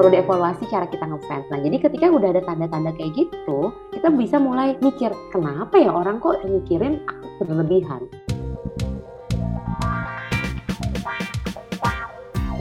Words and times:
perlu 0.00 0.16
dievaluasi 0.16 0.64
cara 0.72 0.88
kita 0.88 1.04
ngefans. 1.04 1.44
Nah, 1.52 1.60
jadi 1.60 1.76
ketika 1.76 2.08
udah 2.08 2.32
ada 2.32 2.40
tanda-tanda 2.48 2.96
kayak 2.96 3.20
gitu, 3.20 3.68
kita 3.92 4.08
bisa 4.08 4.40
mulai 4.40 4.72
mikir, 4.80 5.12
kenapa 5.28 5.76
ya 5.76 5.92
orang 5.92 6.16
kok 6.24 6.40
mikirin 6.48 7.04
aku 7.04 7.44
berlebihan? 7.44 8.08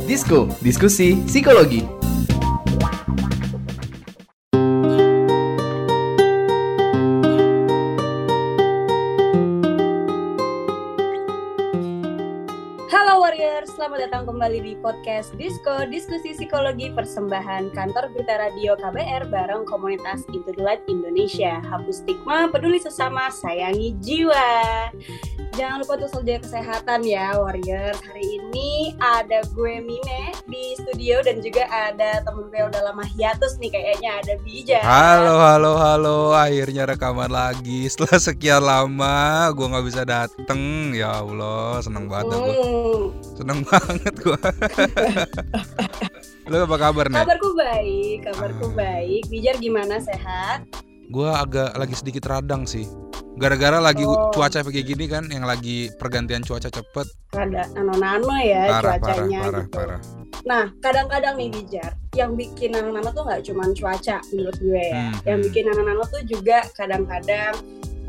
Disko, 0.04 0.52
diskusi 0.60 1.24
psikologi. 1.24 1.88
Di 14.60 14.76
podcast 14.76 15.32
Disko, 15.39 15.88
diskusi 15.88 16.36
psikologi 16.36 16.92
persembahan 16.92 17.71
kantor 17.71 18.11
berita 18.11 18.43
radio 18.43 18.75
KBR 18.75 19.32
bareng 19.32 19.64
komunitas 19.64 20.28
Into 20.36 20.51
the 20.51 20.60
Light 20.60 20.84
Indonesia. 20.92 21.64
Hapus 21.64 22.04
stigma, 22.04 22.51
peduli 22.51 22.75
sesama, 22.75 23.32
sayangi 23.32 23.96
jiwa. 24.04 24.92
Jangan 25.56 25.79
lupa 25.79 25.96
untuk 25.96 26.11
selalu 26.11 26.43
kesehatan 26.43 27.07
ya 27.07 27.39
Warrior. 27.39 27.96
Hari 28.04 28.39
ini 28.50 28.98
ada 28.98 29.46
gue 29.54 29.78
Mine 29.78 30.34
di 30.50 30.74
studio 30.74 31.21
dan 31.21 31.38
juga 31.38 31.70
ada 31.70 32.26
temen 32.26 32.50
gue 32.50 32.58
udah 32.66 32.81
lama 32.81 33.06
hiatus 33.06 33.62
nih 33.62 33.70
kayaknya 33.70 34.09
ada 34.17 34.34
Bija. 34.42 34.81
Halo, 34.81 35.38
halo, 35.38 35.72
halo. 35.78 36.17
Akhirnya 36.34 36.90
rekaman 36.90 37.30
lagi 37.30 37.86
setelah 37.86 38.17
sekian 38.17 38.66
lama. 38.66 39.54
Gue 39.54 39.70
nggak 39.70 39.86
bisa 39.86 40.02
dateng. 40.02 40.98
Ya 40.98 41.22
Allah, 41.22 41.78
seneng 41.86 42.09
banget 42.09 42.34
gue. 42.34 42.50
Hmm, 42.50 43.04
Seneng 43.38 43.59
banget 43.62 44.14
gue. 44.17 44.40
Lo 46.50 46.66
apa 46.66 46.78
kabar 46.81 47.06
nih? 47.06 47.22
kabarku 47.22 47.50
baik, 47.54 48.18
kabarku 48.26 48.66
Ah. 48.66 48.73
baik. 48.73 49.22
Bijar 49.30 49.56
gimana 49.62 50.02
sehat? 50.02 50.66
Gue 51.06 51.30
agak 51.30 51.78
lagi 51.78 51.94
sedikit 51.94 52.26
radang 52.26 52.66
sih. 52.66 52.90
Gara-gara 53.40 53.80
lagi 53.80 54.04
Oh. 54.04 54.30
cuaca 54.30 54.59
kayak 54.62 54.84
gini 54.86 55.06
kan, 55.08 55.23
yang 55.32 55.48
lagi 55.48 55.88
pergantian 55.95 56.44
cuaca 56.44 56.68
cepet. 56.68 57.08
Rada 57.32 57.64
nano-nano 57.72 58.36
ya 58.36 58.68
Parah, 58.68 59.00
cuacanya 59.00 59.40
parah, 59.42 59.64
gitu. 59.64 59.72
parah. 59.72 60.02
Nah, 60.44 60.66
kadang-kadang 60.80 61.36
nih 61.36 61.50
Bijar, 61.50 61.92
yang 62.14 62.36
bikin 62.36 62.76
nano-nano 62.76 63.10
tuh 63.10 63.23
nggak 63.23 63.42
cuma 63.48 63.64
cuaca 63.72 64.20
menurut 64.30 64.58
gue 64.60 64.84
ya. 64.84 65.08
Hmm, 65.08 65.14
Yang 65.23 65.38
hmm. 65.40 65.45
bikin 65.48 65.64
nano-nano 65.66 66.04
tuh 66.06 66.22
juga 66.28 66.58
kadang-kadang 66.76 67.54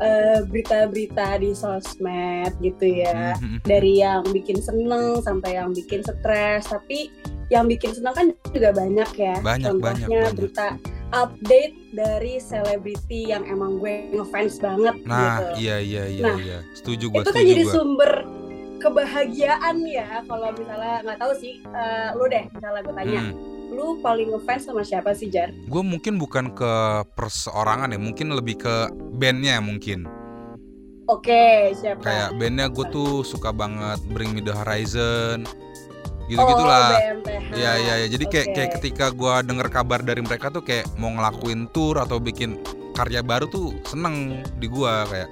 eh, 0.01 0.41
berita-berita 0.49 1.37
di 1.37 1.53
sosmed 1.53 2.49
gitu 2.57 3.05
ya. 3.05 3.37
Mhm. 3.37 3.61
Dari 3.61 4.01
yang 4.01 4.25
bikin 4.25 4.57
seneng 4.57 5.21
sampai 5.21 5.61
yang 5.61 5.69
bikin 5.71 6.01
stres. 6.01 6.65
Tapi 6.65 7.13
yang 7.53 7.69
bikin 7.69 7.93
seneng 7.93 8.09
kan 8.17 8.27
juga 8.49 8.73
banyak 8.73 9.09
ya. 9.13 9.37
Banyak, 9.37 9.69
Contohnya 9.69 10.05
banyak, 10.09 10.09
banyak. 10.09 10.33
berita 10.33 10.65
update 11.11 11.75
dari 11.91 12.37
selebriti 12.37 13.27
yang 13.27 13.43
emang 13.43 13.77
gue 13.77 14.11
ngefans 14.11 14.57
banget 14.57 14.95
Nah, 15.03 15.19
gitu. 15.37 15.45
iya, 15.61 15.77
iya, 15.77 16.03
iya, 16.07 16.23
Nah, 16.25 16.37
iya. 16.37 16.59
Setuju 16.73 17.05
gue, 17.09 17.21
itu 17.21 17.29
kan 17.29 17.43
jadi 17.43 17.63
gue. 17.63 17.69
sumber 17.69 18.11
kebahagiaan 18.81 19.77
ya 19.83 20.25
kalau 20.25 20.49
misalnya 20.51 21.05
nggak 21.05 21.19
tahu 21.19 21.33
sih 21.37 21.61
eh, 21.61 22.09
lu 22.11 22.25
deh 22.25 22.49
misalnya 22.49 22.81
gue 22.81 22.95
tanya 22.95 23.21
Hmm. 23.21 23.33
lu 23.71 23.85
paling 23.97 24.27
ngefans 24.29 24.67
sama 24.67 24.81
siapa 24.81 25.13
sih 25.13 25.29
Jar? 25.29 25.47
Gue 25.65 25.79
mungkin 25.79 26.17
bukan 26.17 26.51
ke 26.51 26.73
perseorangan 27.13 27.87
ya, 27.87 27.99
mungkin 27.99 28.31
lebih 28.31 28.59
ke 28.59 28.75
bandnya 29.13 29.59
mungkin. 29.59 30.03
Oke 31.05 31.71
siapa? 31.73 32.01
kayak 32.01 32.29
bandnya 32.35 32.67
gue 32.67 32.85
tuh 32.89 33.21
suka 33.21 33.51
banget 33.51 33.99
Bring 34.07 34.31
Me 34.31 34.39
The 34.39 34.51
Horizon 34.53 35.43
gitu 36.31 36.39
oh, 36.39 36.47
gitulah 36.55 36.95
BMTH. 36.95 37.47
Iya 37.51 37.71
iya 37.83 37.93
ya. 38.05 38.07
Jadi 38.07 38.25
kayak 38.31 38.47
Oke. 38.47 38.55
kayak 38.55 38.69
ketika 38.79 39.05
gue 39.11 39.33
denger 39.43 39.67
kabar 39.67 39.99
dari 39.99 40.21
mereka 40.23 40.47
tuh 40.47 40.63
kayak 40.63 40.87
mau 40.95 41.11
ngelakuin 41.11 41.67
tour 41.75 41.99
atau 41.99 42.17
bikin 42.17 42.55
karya 42.95 43.19
baru 43.19 43.47
tuh 43.51 43.75
seneng 43.83 44.39
di 44.55 44.71
gue 44.71 44.93
kayak 45.11 45.27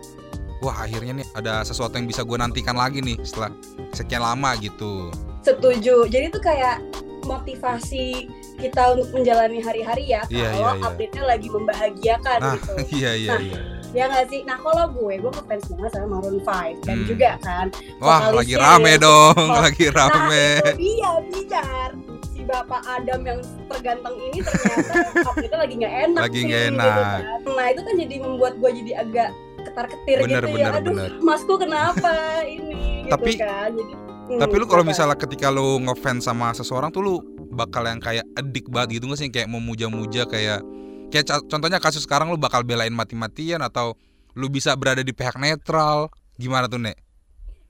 wah 0.60 0.76
akhirnya 0.84 1.24
nih 1.24 1.28
ada 1.40 1.64
sesuatu 1.64 1.96
yang 1.96 2.08
bisa 2.12 2.28
gue 2.28 2.36
nantikan 2.36 2.76
lagi 2.76 3.00
nih 3.00 3.16
setelah 3.24 3.56
sekian 3.96 4.20
lama 4.20 4.60
gitu. 4.60 5.08
Setuju. 5.48 6.12
Jadi 6.12 6.36
tuh 6.36 6.44
kayak 6.44 6.84
motivasi 7.24 8.28
kita 8.60 8.96
untuk 8.96 9.10
menjalani 9.16 9.64
hari-hari 9.64 10.12
ya 10.12 10.24
Iya, 10.28 10.52
kalau 10.52 10.60
iya, 10.60 10.72
iya. 10.76 10.88
update-nya 10.92 11.24
lagi 11.24 11.48
membahagiakan 11.48 12.38
Nah 12.44 12.54
gitu. 12.60 12.74
iya 13.00 13.12
iya 13.16 13.32
Nah, 13.32 13.42
iya. 13.44 13.60
Ya 13.90 14.06
nggak 14.06 14.26
sih? 14.28 14.42
Nah 14.44 14.56
kalau 14.56 14.86
gue, 14.92 15.18
gue 15.18 15.32
ngefans 15.32 15.66
banget 15.68 15.92
sama 15.92 16.08
Maroon 16.12 16.38
5 16.40 16.78
dan 16.84 16.96
Hmm. 16.96 17.08
juga 17.08 17.30
kan 17.40 17.66
Wah 17.98 18.30
lagi 18.32 18.54
rame 18.54 18.92
ya. 18.92 19.02
dong, 19.02 19.34
Oh, 19.36 19.60
lagi 19.60 19.86
rame. 19.90 20.46
Nah 20.62 20.70
itu 20.70 20.78
dia 20.78 21.12
bicar 21.26 21.90
si 22.28 22.42
bapak 22.44 22.82
Adam 22.88 23.22
yang 23.24 23.40
terganteng 23.66 24.16
ini 24.22 24.40
ternyata 24.40 24.94
update 25.30 25.56
lagi 25.56 25.74
nggak 25.76 25.96
enak 26.06 26.22
Lagi 26.24 26.40
nggak 26.44 26.62
gitu 26.62 26.72
enak. 26.72 26.94
kan. 26.94 27.40
Nah 27.50 27.66
itu 27.68 27.82
kan 27.82 27.94
jadi 27.98 28.16
membuat 28.20 28.54
gue 28.56 28.70
jadi 28.76 28.92
agak 29.00 29.30
ketar-ketir 29.60 30.18
Bener, 30.22 30.40
gitu 30.40 30.48
bener, 30.54 30.62
ya. 30.64 30.78
Aduh 30.78 30.94
bener. 30.94 31.12
masku 31.20 31.54
kenapa 31.56 32.14
ini 32.44 33.10
Tapi- 33.10 33.34
gitu 33.34 33.42
kan. 33.42 33.70
Jadi, 33.74 33.94
hmm, 34.30 34.40
Tapi 34.40 34.54
lu 34.56 34.66
kalau 34.66 34.84
misalnya 34.84 35.18
ketika 35.18 35.48
lu 35.50 35.82
ngefans 35.82 36.24
sama 36.24 36.54
seseorang 36.54 36.90
tuh 36.90 37.02
lu 37.02 37.14
bakal 37.50 37.82
yang 37.84 37.98
kayak 37.98 38.24
edik 38.36 38.70
banget 38.70 39.02
gitu 39.02 39.10
nggak 39.10 39.18
sih 39.18 39.28
kayak 39.28 39.50
memuja-muja 39.50 40.24
kayak 40.24 40.62
kayak 41.10 41.26
contohnya 41.50 41.82
kasus 41.82 42.06
sekarang 42.06 42.30
lu 42.30 42.38
bakal 42.38 42.62
belain 42.62 42.94
mati-matian 42.94 43.60
atau 43.66 43.98
lu 44.38 44.48
bisa 44.48 44.74
berada 44.78 45.02
di 45.02 45.12
pihak 45.12 45.36
netral 45.42 46.14
gimana 46.38 46.70
tuh 46.70 46.80
nek? 46.80 46.98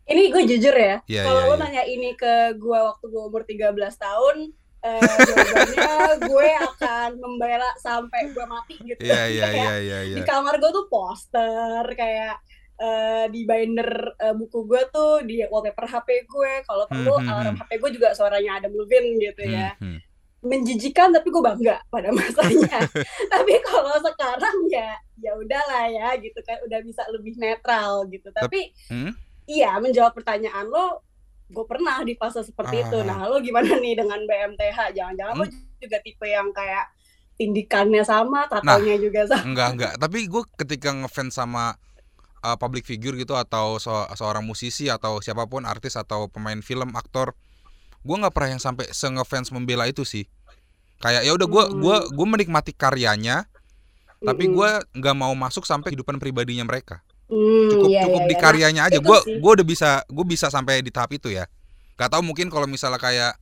Ini 0.10 0.34
gue 0.34 0.44
jujur 0.56 0.74
ya. 0.74 1.06
Iya, 1.06 1.22
kalau 1.22 1.42
iya, 1.42 1.50
lo 1.50 1.56
iya. 1.56 1.62
nanya 1.62 1.84
ini 1.86 2.10
ke 2.18 2.58
gue 2.58 2.80
waktu 2.82 3.06
gue 3.14 3.22
umur 3.30 3.46
13 3.46 3.78
tahun, 3.94 4.36
eh, 4.82 5.16
jawabannya 5.22 5.94
gue 6.34 6.50
akan 6.66 7.10
membela 7.22 7.70
sampai 7.78 8.34
gue 8.34 8.46
mati 8.50 8.76
gitu. 8.82 9.02
Iya 9.06 9.22
iya 9.30 9.46
Kayak 9.54 9.62
iya 9.62 9.76
iya 9.78 10.00
iya. 10.10 10.16
Di 10.18 10.22
kamar 10.26 10.58
gue 10.58 10.72
tuh 10.74 10.90
poster 10.90 11.86
kayak 11.94 12.42
eh, 12.82 13.26
di 13.30 13.46
binder 13.46 14.18
eh, 14.18 14.34
buku 14.34 14.66
gue 14.66 14.82
tuh 14.90 15.22
di 15.22 15.46
wallpaper 15.46 15.86
HP 15.86 16.26
gue. 16.26 16.54
Kalau 16.66 16.90
perlu 16.90 17.14
Hmm, 17.14 17.26
hmm, 17.26 17.30
alarm 17.30 17.54
hmm. 17.54 17.62
HP 17.62 17.72
gue 17.78 17.90
juga 18.02 18.10
suaranya 18.18 18.52
Adam 18.58 18.74
Levine 18.74 19.10
gitu 19.22 19.46
ya. 19.46 19.78
Hmm, 19.78 19.94
hmm. 19.94 20.09
Menjijikan 20.42 21.10
tapi 21.10 21.28
gue 21.28 21.40
bangga 21.40 21.84
pada 21.88 22.10
masanya. 22.10 22.80
tapi 23.34 23.54
kalau 23.60 23.96
sekarang 24.00 24.56
ya 24.66 24.92
ya 25.18 25.32
udahlah 25.34 25.86
ya 25.86 26.16
gitu 26.16 26.40
kan 26.42 26.56
udah 26.62 26.80
bisa 26.80 27.04
lebih 27.10 27.36
netral 27.36 28.08
gitu. 28.08 28.30
Tapi 28.30 28.72
Hmm? 28.88 29.12
iya 29.46 29.76
menjawab 29.76 30.14
pertanyaan 30.14 30.66
lo 30.66 31.04
gue 31.46 31.66
pernah 31.66 32.00
di 32.00 32.14
fase 32.14 32.40
seperti 32.42 32.78
Ah. 32.78 32.84
itu 32.86 32.98
nah 33.02 33.26
lo 33.26 33.38
gimana 33.40 33.74
nih 33.74 33.98
dengan 33.98 34.22
BMTH 34.22 34.94
jangan-jangan 34.94 35.34
lo 35.34 35.44
Hmm? 35.44 35.58
juga 35.78 35.98
tipe 36.00 36.24
yang 36.24 36.50
kayak 36.50 36.86
tindikannya 37.36 38.04
sama 38.04 38.46
tatonya 38.46 38.96
juga 38.96 39.24
sama 39.26 39.44
Enggak 39.46 39.70
enggak, 39.74 39.94
tapi 39.98 40.20
gue 40.26 40.44
ketika 40.56 40.92
ngefans 40.94 41.34
sama 41.34 41.74
uh, 42.40 42.56
public 42.56 42.84
figure 42.84 43.16
gitu 43.16 43.34
atau 43.34 43.76
se- 43.76 43.90
seorang 44.14 44.44
musisi 44.44 44.88
atau 44.88 45.20
siapa 45.20 45.44
pun 45.46 45.64
artis 45.64 45.96
atau 45.96 46.28
pemain 46.28 46.60
film, 46.60 46.92
aktor, 46.94 47.32
gue 48.00 48.16
nggak 48.16 48.34
pernah 48.34 48.50
yang 48.56 48.64
sampai 48.64 48.88
se 48.90 49.06
ngefans 49.06 49.52
membela 49.52 49.86
itu 49.86 50.04
sih. 50.04 50.26
Kayak 51.00 51.24
ya 51.24 51.32
udah 51.32 51.48
gue 51.48 51.64
Hmm. 51.70 51.80
gua 51.80 51.98
gua 52.12 52.28
menikmati 52.28 52.76
karyanya, 52.76 53.48
tapi 54.20 54.52
Mm-mm. 54.52 54.56
gue 54.56 54.70
nggak 55.00 55.16
mau 55.16 55.32
masuk 55.32 55.64
sampai 55.64 55.96
kehidupan 55.96 56.20
pribadinya 56.20 56.68
mereka. 56.68 57.00
Hmm, 57.30 57.70
Cukup 57.72 57.90
iya, 57.94 58.02
cukup 58.04 58.22
iya, 58.26 58.30
di 58.30 58.36
iya. 58.36 58.42
karyanya 58.42 58.82
aja. 58.90 58.98
Gue 59.00 59.16
gue 59.24 59.52
udah 59.60 59.68
bisa 59.68 60.04
gue 60.10 60.26
bisa 60.26 60.50
sampai 60.50 60.82
di 60.82 60.92
tahap 60.92 61.14
itu 61.14 61.30
ya. 61.30 61.46
Gak 61.96 62.10
tau 62.16 62.24
mungkin 62.24 62.48
kalau 62.48 62.66
misalnya 62.66 62.98
kayak 62.98 63.36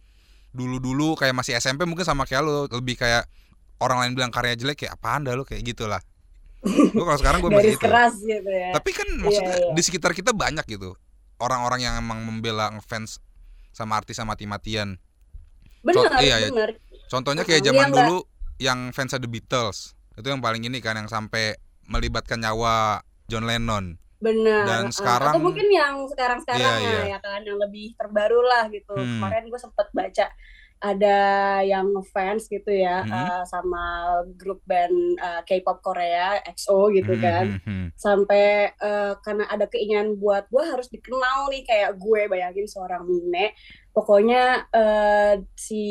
dulu-dulu 0.52 1.14
kayak 1.16 1.34
masih 1.34 1.56
SMP 1.56 1.86
mungkin 1.86 2.04
sama 2.04 2.26
kayak 2.26 2.42
lo 2.42 2.66
lebih 2.68 2.98
kayak 2.98 3.30
orang 3.78 4.02
lain 4.02 4.12
bilang 4.18 4.32
karya 4.34 4.58
jelek 4.58 4.82
kayak 4.86 4.98
apaan 4.98 5.22
dah 5.24 5.38
lo 5.38 5.46
kayak 5.46 5.62
gitulah. 5.64 6.02
Gue 6.66 7.04
kalau 7.06 7.18
sekarang 7.18 7.40
gue 7.42 7.52
masih 7.58 7.74
itu. 7.78 7.82
keras 7.82 8.18
gitu 8.18 8.50
ya 8.50 8.74
Tapi 8.74 8.90
kan 8.92 9.08
maksudnya 9.22 9.56
iya. 9.62 9.72
di 9.72 9.82
sekitar 9.86 10.12
kita 10.12 10.34
banyak 10.34 10.66
gitu 10.68 10.98
orang-orang 11.38 11.86
yang 11.86 11.94
emang 11.96 12.26
membela 12.26 12.74
ngefans 12.74 13.22
sama 13.78 13.94
artis 13.96 14.18
sama 14.18 14.34
mati-matian. 14.34 14.98
benar 15.80 16.10
iya, 16.20 16.42
iya. 16.42 16.50
benar 16.50 16.74
Contohnya 17.08 17.46
kayak 17.46 17.64
zaman 17.64 17.88
Mbak. 17.88 17.96
dulu 17.96 18.18
yang 18.58 18.90
fans 18.90 19.14
The 19.14 19.24
Beatles 19.24 19.94
itu 20.14 20.26
yang 20.26 20.42
paling 20.42 20.66
ini 20.66 20.82
kan 20.82 20.98
yang 20.98 21.08
sampai 21.08 21.54
melibatkan 21.86 22.42
nyawa 22.42 23.00
John 23.28 23.46
Lennon. 23.46 24.02
benar 24.18 24.66
Dan 24.66 24.90
sekarang- 24.90 25.30
atau 25.30 25.40
mungkin 25.40 25.70
yang 25.70 26.02
sekarang 26.04 26.42
sekarang 26.42 26.60
Iya, 26.60 26.74
iya. 26.82 27.02
ya 27.08 27.20
kan 27.22 27.38
yang 27.40 27.56
lebih 27.56 27.94
terbaru 27.94 28.42
lah 28.42 28.66
gitu 28.68 28.92
Hmm. 28.92 29.22
kemarin 29.22 29.46
gue 29.46 29.62
sempet 29.62 29.88
baca 29.92 30.26
ada 30.78 31.20
yang 31.62 31.90
fans 32.08 32.46
gitu 32.46 32.70
ya 32.70 33.02
Mhm. 33.02 33.12
eh, 33.12 33.44
sama 33.46 33.84
grup 34.34 34.62
band 34.64 34.94
eh, 35.16 35.42
K-pop 35.44 35.82
Korea 35.82 36.38
EXO 36.44 36.90
gitu 36.92 37.14
Hmm, 37.14 37.24
kan. 37.24 37.46
hmm, 37.48 37.62
hmm. 37.66 37.88
sampai 37.94 38.44
eh, 38.72 39.14
karena 39.20 39.46
ada 39.48 39.66
keinginan 39.66 40.14
buat 40.16 40.46
gue 40.48 40.64
harus 40.64 40.86
dikenal 40.88 41.50
nih 41.50 41.64
kayak 41.64 41.98
gue 41.98 42.22
bayangin 42.28 42.66
seorang 42.66 43.04
Mine 43.04 43.58
pokoknya 43.90 44.44
eh, 44.70 45.34
si 45.54 45.84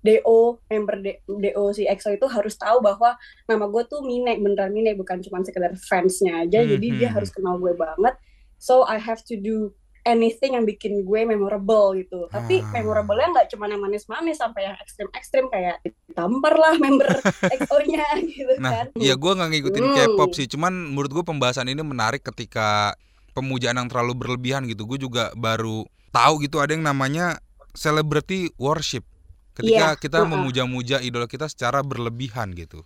DO 0.00 0.62
member 0.64 1.02
D- 1.02 1.20
DO 1.26 1.64
si 1.70 1.82
EXO 1.84 2.14
itu 2.14 2.24
harus 2.26 2.54
tahu 2.54 2.78
bahwa 2.78 3.18
nama 3.44 3.66
gue 3.66 3.82
tuh 3.84 4.00
Mine 4.00 4.38
beneran 4.38 4.70
Mine 4.70 4.94
bukan 4.94 5.18
cuma 5.20 5.42
sekedar 5.42 5.74
fansnya 5.76 6.46
aja. 6.46 6.62
Hmm, 6.62 6.70
jadi 6.72 6.86
dia 6.94 7.08
hmm, 7.10 7.16
harus 7.18 7.28
kenal 7.28 7.58
gue 7.58 7.74
banget. 7.74 8.14
So 8.56 8.86
I 8.86 8.96
have 8.96 9.20
to 9.26 9.36
do 9.36 9.74
anything 10.06 10.54
yang 10.54 10.62
bikin 10.62 11.02
gue 11.02 11.20
memorable 11.22 11.92
gitu. 11.92 12.24
Tapi 12.26 12.62
Ah. 12.62 12.70
memorable-nya 12.72 13.28
nggak 13.28 13.48
cuma 13.50 13.66
yang 13.66 13.78
manis-manis 13.78 14.38
sampai 14.38 14.64
yang 14.64 14.76
ekstrim-ekstrim 14.78 15.50
kayak 15.50 15.82
ditampar 15.82 16.54
lah 16.54 16.78
member 16.78 17.10
EXO-nya 17.52 18.06
gitu 18.22 18.54
Nah, 18.56 18.70
kan. 18.72 18.86
ya 18.96 19.12
gue 19.12 19.32
nggak 19.34 19.50
ngikutin 19.50 19.84
Hmm. 19.84 19.94
K-pop 19.96 20.30
sih, 20.32 20.46
cuman 20.46 20.72
menurut 20.88 21.10
gue 21.12 21.24
pembahasan 21.24 21.66
ini 21.66 21.82
menarik 21.82 22.22
ketika 22.22 22.94
pemujaan 23.32 23.76
yang 23.76 23.88
terlalu 23.88 24.14
berlebihan 24.16 24.64
gitu. 24.64 24.86
Gue 24.86 24.96
juga 24.96 25.34
baru 25.34 25.84
tahu 26.08 26.40
gitu 26.40 26.56
ada 26.56 26.70
yang 26.70 26.80
namanya 26.82 27.36
celebrity 27.72 28.48
worship. 28.56 29.04
Ketika 29.52 29.92
Iya, 29.92 29.98
kita 29.98 30.18
memuja-muja 30.22 31.00
idola 31.00 31.24
kita 31.24 31.44
secara 31.46 31.80
berlebihan 31.80 32.52
gitu. 32.52 32.84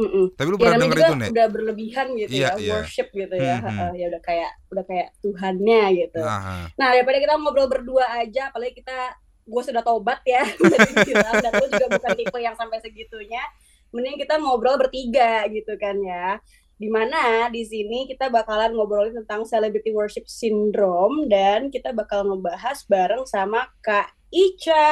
Mm-mm. 0.00 0.24
Tapi 0.32 0.48
lu 0.48 0.56
Ya 0.56 0.62
pernah 0.62 0.78
denger 0.80 0.98
itu 0.98 1.14
nih? 1.14 1.30
udah 1.30 1.46
berlebihan 1.48 2.06
gitu 2.16 2.30
Iya, 2.32 2.48
ya, 2.48 2.50
iya. 2.56 2.72
worship 2.74 3.08
gitu 3.12 3.34
ya. 3.34 3.56
Hmm, 3.56 3.64
hmm. 3.64 3.76
Heeh, 3.76 3.90
ya 3.96 4.06
udah 4.08 4.22
kayak 4.22 4.50
udah 4.68 4.84
kayak 4.84 5.08
Tuhannya 5.20 5.82
gitu. 5.98 6.18
Nah, 6.18 6.66
Nah, 6.72 6.88
daripada 6.90 7.18
kita 7.18 7.34
ngobrol 7.36 7.68
berdua 7.68 8.04
aja, 8.16 8.48
apalagi 8.48 8.74
kita 8.74 8.96
gue 9.44 9.62
sudah 9.62 9.82
tobat 9.82 10.20
ya, 10.24 10.46
dan 11.42 11.52
lu 11.52 11.66
juga 11.68 11.86
bukan 11.90 12.10
tipe 12.14 12.38
yang 12.38 12.54
sampai 12.54 12.78
segitunya. 12.78 13.42
Mending 13.90 14.16
kita 14.16 14.38
ngobrol 14.38 14.78
bertiga 14.78 15.44
gitu 15.46 15.74
kan 15.76 15.98
ya. 15.98 16.38
Di 16.74 16.88
mana 16.88 17.50
di 17.50 17.60
sini 17.60 18.06
kita 18.06 18.30
bakalan 18.30 18.72
ngobrolin 18.72 19.12
tentang 19.14 19.44
celebrity 19.44 19.90
worship 19.90 20.24
syndrome 20.24 21.26
dan 21.26 21.68
kita 21.68 21.90
bakal 21.90 22.24
ngebahas 22.24 22.78
bareng 22.86 23.26
sama 23.26 23.68
Kak 23.80 24.08
Ica. 24.30 24.88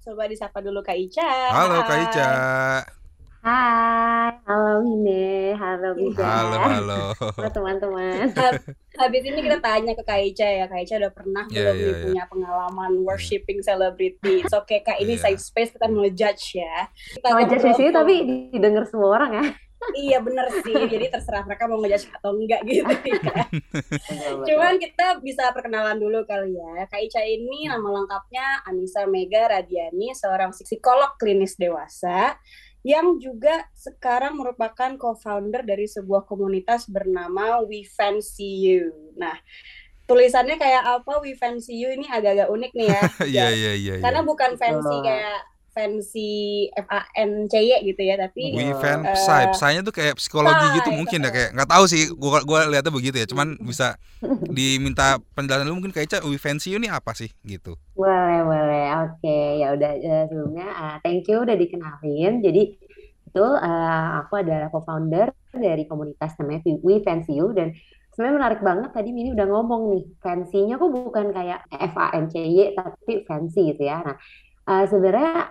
Coba 0.00 0.26
disapa 0.26 0.58
dulu 0.58 0.80
Kak 0.80 0.96
Ica. 0.96 1.30
halo 1.52 1.84
Kak 1.84 1.92
Hai. 1.92 2.02
Ica. 2.02 2.99
Hai, 3.40 4.36
halo 4.44 4.84
Mine, 4.84 5.56
halo 5.56 5.96
Bisa. 5.96 6.20
Halo, 6.20 6.60
halo. 6.60 7.00
Halo 7.40 7.48
teman-teman. 7.48 8.28
Habis 9.00 9.22
ini 9.24 9.40
kita 9.40 9.64
tanya 9.64 9.96
ke 9.96 10.04
Kak 10.04 10.20
Ica 10.20 10.44
ya, 10.44 10.68
Kak 10.68 10.84
Ica 10.84 11.00
udah 11.00 11.08
pernah 11.08 11.44
Iya, 11.48 11.72
belum 11.72 11.72
iya, 11.72 11.80
nih 11.80 11.88
iya. 11.88 12.02
punya 12.04 12.22
pengalaman 12.28 12.92
worshipping 13.00 13.64
celebrity? 13.64 14.44
It's 14.44 14.52
okay 14.52 14.84
Kak, 14.84 15.00
ini 15.00 15.16
Iya. 15.16 15.24
safe 15.24 15.40
space 15.40 15.72
kita 15.72 15.88
mau 15.88 16.04
judge 16.12 16.60
ya. 16.60 16.92
Kita 17.16 17.32
di 17.32 17.56
sini 17.56 17.88
ngobrol- 17.88 17.96
tapi 17.96 18.14
didengar 18.52 18.84
semua 18.84 19.08
orang 19.16 19.32
ya. 19.32 19.44
iya 20.04 20.20
bener 20.20 20.44
sih, 20.60 20.76
jadi 20.76 21.08
terserah 21.08 21.40
mereka 21.48 21.64
mau 21.64 21.80
ngejudge 21.80 22.12
atau 22.12 22.36
enggak 22.36 22.60
gitu. 22.68 22.84
ya. 23.24 23.44
Cuman 24.44 24.76
kita 24.76 25.16
bisa 25.24 25.48
perkenalan 25.56 25.96
dulu 25.96 26.28
kali 26.28 26.52
ya. 26.52 26.84
Kak 26.84 27.00
Ica 27.00 27.24
ini 27.24 27.72
nama 27.72 27.88
lengkapnya 27.88 28.68
Anissa 28.68 29.08
Mega 29.08 29.48
Radiani, 29.48 30.12
seorang 30.12 30.52
psikolog 30.52 31.16
klinis 31.16 31.56
dewasa 31.56 32.36
yang 32.80 33.20
juga 33.20 33.68
sekarang 33.76 34.40
merupakan 34.40 34.96
co-founder 34.96 35.68
dari 35.68 35.84
sebuah 35.84 36.24
komunitas 36.24 36.88
bernama 36.88 37.60
We 37.60 37.84
Fancy 37.84 38.48
You. 38.64 39.14
Nah, 39.20 39.36
tulisannya 40.08 40.56
kayak 40.56 41.04
apa 41.04 41.20
We 41.20 41.36
Fancy 41.36 41.76
You 41.76 41.92
ini 41.92 42.08
agak-agak 42.08 42.48
unik 42.48 42.72
nih 42.72 42.88
ya. 42.88 43.02
Iya, 43.30 43.46
iya, 43.52 43.72
iya. 43.76 43.94
iya. 44.00 44.02
Karena 44.02 44.24
bukan 44.24 44.56
fancy 44.56 44.96
kayak 45.04 45.40
fancy 45.74 46.20
F 46.76 46.86
A 46.90 47.00
N 47.18 47.30
C 47.52 47.54
Y 47.62 47.72
gitu 47.88 48.02
ya, 48.10 48.14
tapi 48.22 48.40
We 48.50 48.64
Iya. 48.64 48.74
fan 48.74 49.06
Eh, 49.06 49.14
psy, 49.14 49.46
psy-nya 49.52 49.80
tuh 49.86 49.94
kayak 49.94 50.18
psikologi 50.18 50.66
psy, 50.72 50.80
gitu 50.80 50.90
mungkin 50.90 51.22
ya 51.22 51.30
kayak 51.30 51.50
nggak 51.54 51.70
tahu 51.70 51.84
sih 51.86 52.02
gua 52.18 52.42
gua 52.42 52.66
lihatnya 52.66 52.90
begitu 52.90 53.16
ya 53.22 53.26
cuman 53.30 53.54
bisa 53.70 53.94
diminta 54.50 55.22
penjelasan 55.36 55.68
dulu 55.70 55.76
mungkin 55.84 55.94
kayak 55.94 56.08
Ica 56.10 56.18
we 56.26 56.34
fancy 56.40 56.74
you 56.74 56.78
ini 56.82 56.90
apa 56.90 57.14
sih 57.14 57.30
gitu 57.46 57.78
Boleh, 57.98 58.38
boleh. 58.48 58.82
Oke, 59.04 59.28
ya 59.60 59.66
udah 59.76 59.90
eh, 60.06 60.22
sebelumnya 60.30 60.64
eh, 60.80 60.94
thank 61.02 61.26
you 61.28 61.36
udah 61.44 61.56
dikenalin. 61.62 62.32
Jadi 62.46 62.60
betul 63.26 63.50
eh, 63.66 64.06
aku 64.20 64.32
adalah 64.42 64.66
co-founder 64.72 65.26
dari 65.66 65.82
komunitas 65.90 66.30
namanya 66.38 66.60
We- 66.66 66.82
We 66.86 66.94
Fancy 67.06 67.32
You 67.38 67.46
dan 67.58 67.68
sebenarnya 68.14 68.36
menarik 68.40 68.60
banget 68.68 68.90
tadi 68.96 69.08
Mini 69.16 69.28
udah 69.36 69.46
ngomong 69.52 69.82
nih, 69.92 70.02
fancy-nya 70.24 70.74
kok 70.80 70.90
bukan 70.96 71.26
kayak 71.36 71.58
F 71.70 71.94
A 71.98 72.06
N 72.22 72.24
C 72.32 72.34
Y 72.40 72.58
tapi 72.78 73.12
fancy 73.28 73.60
gitu 73.74 73.82
ya. 73.90 73.96
Nah, 74.06 74.16
eh, 74.70 74.86
sebenarnya 74.86 75.50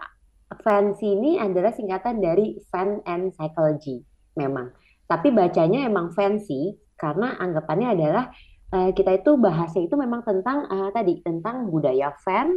fancy 0.64 1.14
ini 1.14 1.36
adalah 1.38 1.76
singkatan 1.76 2.24
dari 2.24 2.58
fan 2.72 3.04
and 3.04 3.36
psychology 3.36 4.02
memang. 4.40 4.72
Tapi 5.06 5.34
bacanya 5.36 5.86
emang 5.86 6.16
fancy 6.16 6.80
karena 6.96 7.36
anggapannya 7.38 7.88
adalah 8.00 8.32
eh, 8.72 8.92
kita 8.96 9.20
itu 9.20 9.36
bahasnya 9.36 9.86
itu 9.92 9.96
memang 10.00 10.24
tentang 10.24 10.66
eh, 10.72 10.90
tadi 10.96 11.20
tentang 11.20 11.68
budaya 11.68 12.16
fan 12.24 12.56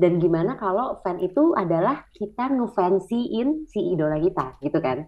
dan 0.00 0.16
gimana 0.16 0.56
kalau 0.56 0.98
fan 1.04 1.20
itu 1.20 1.52
adalah 1.52 2.08
kita 2.16 2.48
ngefansiin 2.48 3.68
si 3.68 3.94
idola 3.94 4.16
kita 4.18 4.58
gitu 4.64 4.80
kan. 4.80 5.06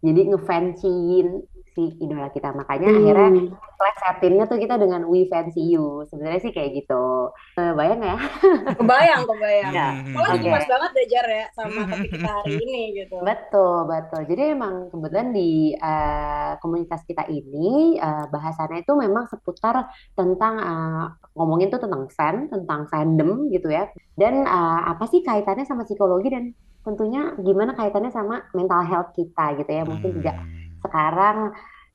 Jadi 0.00 0.20
ngefansiin 0.32 1.28
si 1.70 1.82
idola 2.02 2.26
kita. 2.34 2.50
Makanya 2.50 2.88
akhirnya 2.90 3.28
Hmm. 3.30 3.54
plesetinnya 3.78 4.44
tuh 4.44 4.58
kita 4.58 4.74
dengan 4.76 5.06
we 5.06 5.24
fancy 5.30 5.72
you. 5.72 6.02
Sebenarnya 6.10 6.40
sih 6.42 6.52
kayak 6.52 6.82
gitu. 6.82 7.30
Eh, 7.56 7.72
bayang 7.72 8.02
nggak 8.02 8.12
ya? 8.12 8.18
kebayang, 8.80 9.22
kebayang. 9.24 9.72
Ya, 9.72 9.88
Hmm, 9.94 10.12
Malah 10.12 10.30
ini 10.36 10.48
pas 10.50 10.66
banget 10.66 10.90
deh 10.92 11.06
Jar 11.08 11.26
ya 11.30 11.46
sama 11.54 11.80
topik 11.86 12.10
kita 12.10 12.30
hari 12.42 12.54
ini 12.58 12.82
gitu. 12.98 13.16
Betul, 13.22 13.76
betul. 13.86 14.20
Jadi 14.26 14.42
emang 14.52 14.74
kebetulan 14.90 15.28
di 15.30 15.50
eh, 15.72 16.52
komunitas 16.58 17.00
kita 17.06 17.24
ini 17.30 17.96
eh, 17.96 18.24
bahasannya 18.28 18.82
itu 18.82 18.92
memang 18.98 19.30
seputar 19.30 19.88
tentang 20.12 20.54
eh, 20.58 21.04
ngomongin 21.38 21.70
tuh 21.70 21.80
tentang 21.80 22.04
fan, 22.12 22.50
tentang 22.50 22.90
fandom 22.90 23.46
gitu 23.48 23.70
ya. 23.70 23.86
Dan 24.12 24.42
eh, 24.42 24.80
apa 24.90 25.06
sih 25.06 25.22
kaitannya 25.22 25.64
sama 25.64 25.86
psikologi 25.86 26.28
dan 26.28 26.50
tentunya 26.86 27.34
gimana 27.38 27.72
kaitannya 27.76 28.12
sama 28.12 28.42
mental 28.56 28.82
health 28.86 29.10
kita 29.14 29.58
gitu 29.60 29.70
ya. 29.70 29.82
Mungkin 29.84 30.10
juga 30.16 30.32
Hmm. 30.36 30.80
sekarang 30.80 31.38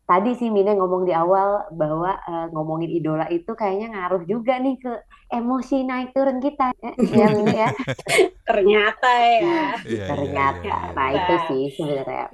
tadi 0.06 0.38
sih 0.38 0.54
Mina 0.54 0.78
ngomong 0.78 1.10
di 1.10 1.14
awal 1.18 1.66
bahwa 1.74 2.14
eh, 2.22 2.46
ngomongin 2.54 2.92
idola 2.94 3.26
itu 3.34 3.52
kayaknya 3.58 3.90
ngaruh 3.98 4.24
juga 4.30 4.62
nih 4.62 4.78
ke 4.78 4.94
emosi 5.34 5.76
naik 5.82 6.14
turun 6.14 6.38
kita. 6.38 6.70
Eh, 6.78 6.94
ya 7.12 7.26
Mina 7.34 7.54
ya. 7.66 7.70
Ternyata 8.46 9.12
ya. 9.26 9.42
Iya, 9.42 9.58
iya, 9.86 10.06
Ternyata. 10.06 10.62
iya, 10.62 10.76
iya. 10.86 10.94
Nah, 10.94 11.10
itu 11.18 11.34
sih 11.50 11.64
sebenarnya. 11.74 12.26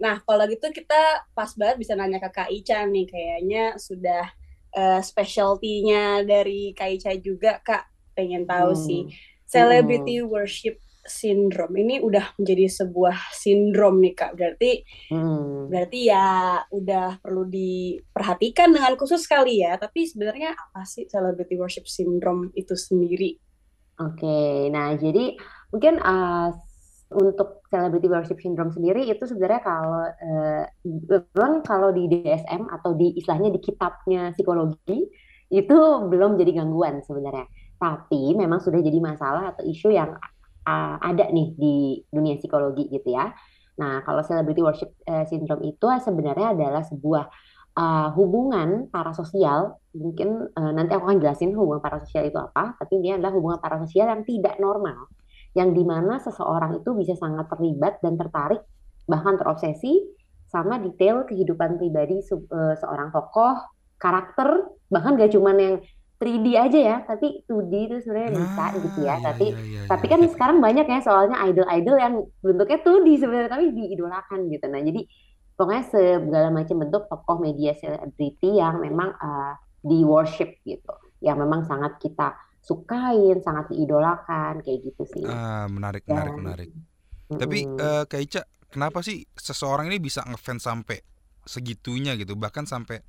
Nah, 0.00 0.16
kalau 0.24 0.44
gitu 0.48 0.66
kita 0.72 1.00
pas 1.36 1.52
banget 1.52 1.76
bisa 1.76 1.92
nanya 1.92 2.16
ke 2.16 2.30
Kak 2.32 2.48
Ica 2.48 2.80
nih. 2.88 3.04
Kayaknya 3.04 3.64
sudah 3.76 4.24
eh, 4.70 5.00
specialty-nya 5.02 6.22
dari 6.24 6.72
Kak 6.72 6.90
Ica 6.96 7.12
juga, 7.20 7.60
Kak. 7.60 7.84
Pengen 8.16 8.48
tahu 8.48 8.72
Hmm. 8.72 8.80
sih. 8.80 9.02
Celebrity 9.44 10.22
worship 10.24 10.78
syndrome 11.06 11.74
ini 11.80 11.96
udah 12.00 12.36
menjadi 12.36 12.68
sebuah 12.68 13.32
sindrom 13.32 14.00
nih, 14.00 14.14
Kak. 14.16 14.32
Berarti 14.36 14.70
Hmm. 15.10 15.66
berarti 15.70 15.98
ya 16.08 16.60
udah 16.70 17.18
perlu 17.20 17.48
diperhatikan 17.48 18.70
dengan 18.74 18.94
khusus 18.96 19.24
sekali 19.24 19.64
ya. 19.64 19.76
Tapi 19.80 20.06
sebenarnya 20.06 20.54
apa 20.54 20.84
sih 20.84 21.08
celebrity 21.08 21.56
worship 21.56 21.86
syndrome 21.88 22.52
itu 22.54 22.76
sendiri? 22.76 23.36
Oke, 24.00 24.72
nah 24.72 24.96
jadi 24.96 25.36
mungkin 25.68 26.00
uh, 26.00 26.48
untuk 27.10 27.66
celebrity 27.68 28.06
worship 28.06 28.38
syndrome 28.38 28.70
sendiri 28.72 29.04
itu 29.04 29.26
sebenarnya 29.26 29.60
kalau 29.60 30.04
uh, 30.08 30.64
memang 30.86 31.60
kalau 31.66 31.90
di 31.90 32.06
DSM 32.06 32.70
atau 32.70 32.94
di 32.94 33.12
istilahnya 33.18 33.50
di 33.50 33.60
kitabnya 33.60 34.30
psikologi 34.32 35.10
itu 35.50 35.78
belum 36.06 36.38
jadi 36.38 36.62
gangguan 36.62 37.02
sebenarnya. 37.02 37.50
Tapi 37.76 38.38
memang 38.38 38.62
sudah 38.62 38.78
jadi 38.78 38.98
masalah 39.02 39.52
atau 39.52 39.66
isu 39.66 39.90
yang 39.90 40.14
uh, 40.66 40.96
ada 41.00 41.28
nih 41.30 41.48
di 41.56 41.76
dunia 42.08 42.36
psikologi 42.36 42.88
gitu 42.90 43.14
ya. 43.14 43.32
Nah, 43.80 44.04
kalau 44.04 44.20
celebrity 44.20 44.60
worship 44.60 44.92
uh, 45.08 45.24
syndrome 45.24 45.64
itu 45.64 45.86
sebenarnya 46.04 46.52
adalah 46.52 46.84
sebuah 46.84 47.24
uh, 47.76 48.08
hubungan 48.12 48.92
parasosial 48.92 49.80
mungkin 49.90 50.46
eh, 50.54 50.72
nanti 50.74 50.94
aku 50.94 51.10
akan 51.10 51.18
jelasin 51.18 51.50
hubungan 51.58 51.82
parasosial 51.82 52.22
itu 52.22 52.38
apa, 52.38 52.78
tapi 52.78 53.02
ini 53.02 53.18
adalah 53.18 53.34
hubungan 53.34 53.58
parasosial 53.58 54.06
yang 54.06 54.22
tidak 54.22 54.54
normal, 54.62 55.10
yang 55.58 55.74
di 55.74 55.82
mana 55.82 56.22
seseorang 56.22 56.78
itu 56.78 56.94
bisa 56.94 57.18
sangat 57.18 57.50
terlibat 57.50 57.98
dan 57.98 58.14
tertarik, 58.14 58.62
bahkan 59.10 59.34
terobsesi 59.34 59.98
sama 60.46 60.78
detail 60.78 61.26
kehidupan 61.26 61.78
pribadi 61.78 62.22
se- 62.22 62.46
seorang 62.78 63.10
tokoh, 63.10 63.58
karakter, 63.98 64.70
bahkan 64.90 65.18
gak 65.18 65.34
cuman 65.34 65.56
yang 65.58 65.74
3D 66.20 66.46
aja 66.54 66.78
ya, 66.78 66.96
tapi 67.08 67.42
2D 67.48 67.72
itu 67.88 67.96
sebenarnya 68.04 68.32
bisa 68.36 68.64
Nah, 68.64 68.84
gitu 68.84 68.98
ya. 69.08 69.16
iya, 69.16 69.24
Tapi 69.24 69.46
iya, 69.46 69.58
iya, 69.68 69.82
tapi 69.90 70.06
iya. 70.06 70.10
kan 70.12 70.20
sekarang 70.28 70.58
banyak 70.60 70.86
ya 70.86 71.00
soalnya 71.00 71.36
idol-idol 71.48 71.96
yang 71.96 72.14
bentuknya 72.44 72.78
2D 72.84 73.08
sebenarnya 73.16 73.50
tapi 73.50 73.66
diidolakan 73.72 74.38
gitu. 74.52 74.64
Nah, 74.68 74.80
jadi 74.84 75.00
pokoknya 75.56 75.84
segala 75.92 76.48
macam 76.52 76.76
bentuk 76.80 77.02
tokoh 77.08 77.36
media 77.40 77.72
selebriti 77.76 78.50
yang 78.60 78.80
memang 78.80 79.10
eh, 79.16 79.52
di 79.80 80.04
worship 80.04 80.60
gitu, 80.62 80.92
yang 81.24 81.40
memang 81.40 81.64
sangat 81.64 81.96
kita 81.98 82.36
sukain, 82.60 83.40
sangat 83.40 83.72
diidolakan 83.72 84.60
kayak 84.60 84.78
gitu 84.92 85.02
sih. 85.08 85.24
Ah, 85.24 85.66
menarik, 85.68 86.04
menarik, 86.08 86.32
Dan- 86.32 86.40
menarik. 86.44 86.68
Tapi 87.36 87.58
Mm-mm. 87.64 87.80
eh, 87.80 88.04
Kak 88.08 88.20
Ica, 88.20 88.42
kenapa 88.70 89.00
sih 89.06 89.24
seseorang 89.38 89.88
ini 89.90 89.98
bisa 90.02 90.22
ngefans 90.26 90.62
sampai 90.66 90.98
segitunya 91.46 92.14
gitu, 92.20 92.36
bahkan 92.36 92.64
sampai 92.68 93.00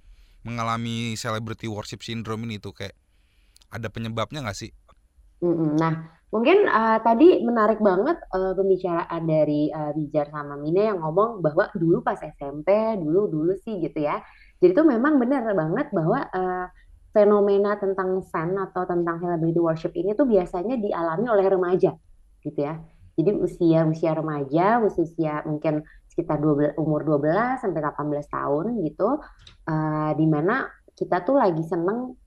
mengalami 0.41 1.13
celebrity 1.17 1.69
worship 1.69 2.01
syndrome 2.01 2.45
ini 2.49 2.57
tuh 2.57 2.73
kayak 2.73 2.97
ada 3.71 3.87
penyebabnya 3.87 4.43
nggak 4.43 4.57
sih? 4.57 4.71
Nah, 5.41 6.21
mungkin 6.29 6.69
uh, 6.69 7.01
tadi 7.01 7.41
menarik 7.41 7.81
banget 7.81 8.21
uh, 8.29 8.53
pembicaraan 8.53 9.25
dari 9.25 9.73
uh, 9.73 9.89
Bijar 9.97 10.29
sama 10.29 10.53
Mine 10.53 10.93
yang 10.93 11.01
ngomong 11.01 11.41
bahwa 11.41 11.65
dulu 11.73 12.05
pas 12.05 12.21
SMP, 12.21 12.69
dulu 13.01 13.25
dulu 13.25 13.53
sih 13.57 13.81
gitu 13.81 14.05
ya. 14.05 14.21
Jadi 14.61 14.77
tuh 14.77 14.85
memang 14.85 15.17
benar 15.17 15.41
banget 15.57 15.89
bahwa 15.89 16.29
uh, 16.29 16.69
fenomena 17.09 17.73
tentang 17.81 18.21
fan 18.29 18.53
atau 18.53 18.85
tentang 18.85 19.17
celebrity 19.17 19.57
worship 19.57 19.93
ini 19.97 20.13
tuh 20.13 20.29
biasanya 20.29 20.77
dialami 20.77 21.25
oleh 21.25 21.45
remaja 21.49 21.97
gitu 22.45 22.59
ya. 22.61 22.77
Jadi 23.17 23.31
usia 23.41 23.83
usia 23.89 24.11
remaja, 24.13 24.77
usia 24.77 25.41
mungkin 25.43 25.81
sekitar 26.11 26.43
12, 26.43 26.75
umur 26.75 27.07
12 27.07 27.63
sampai 27.63 27.79
18 27.79 28.27
tahun 28.27 28.65
gitu, 28.83 29.09
uh, 29.71 30.11
di 30.19 30.27
mana 30.27 30.67
kita 30.91 31.23
tuh 31.23 31.39
lagi 31.39 31.63
seneng, 31.63 32.19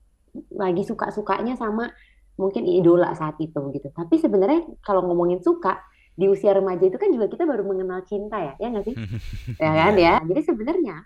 lagi 0.57 0.81
suka-sukanya 0.81 1.53
sama 1.53 1.93
mungkin 2.35 2.65
idola 2.65 3.13
saat 3.13 3.37
itu 3.37 3.61
gitu. 3.71 3.87
Tapi 3.93 4.17
sebenarnya 4.17 4.65
kalau 4.81 5.05
ngomongin 5.05 5.39
suka 5.39 5.79
di 6.15 6.25
usia 6.31 6.55
remaja 6.55 6.81
itu 6.87 6.97
kan 6.97 7.11
juga 7.11 7.29
kita 7.29 7.45
baru 7.45 7.63
mengenal 7.67 8.01
cinta 8.07 8.41
ya, 8.41 8.53
ya 8.57 8.67
nggak 8.73 8.85
sih? 8.89 8.95
ya 9.63 9.71
kan 9.71 9.93
ya. 9.95 10.13
Jadi 10.25 10.41
sebenarnya 10.43 11.05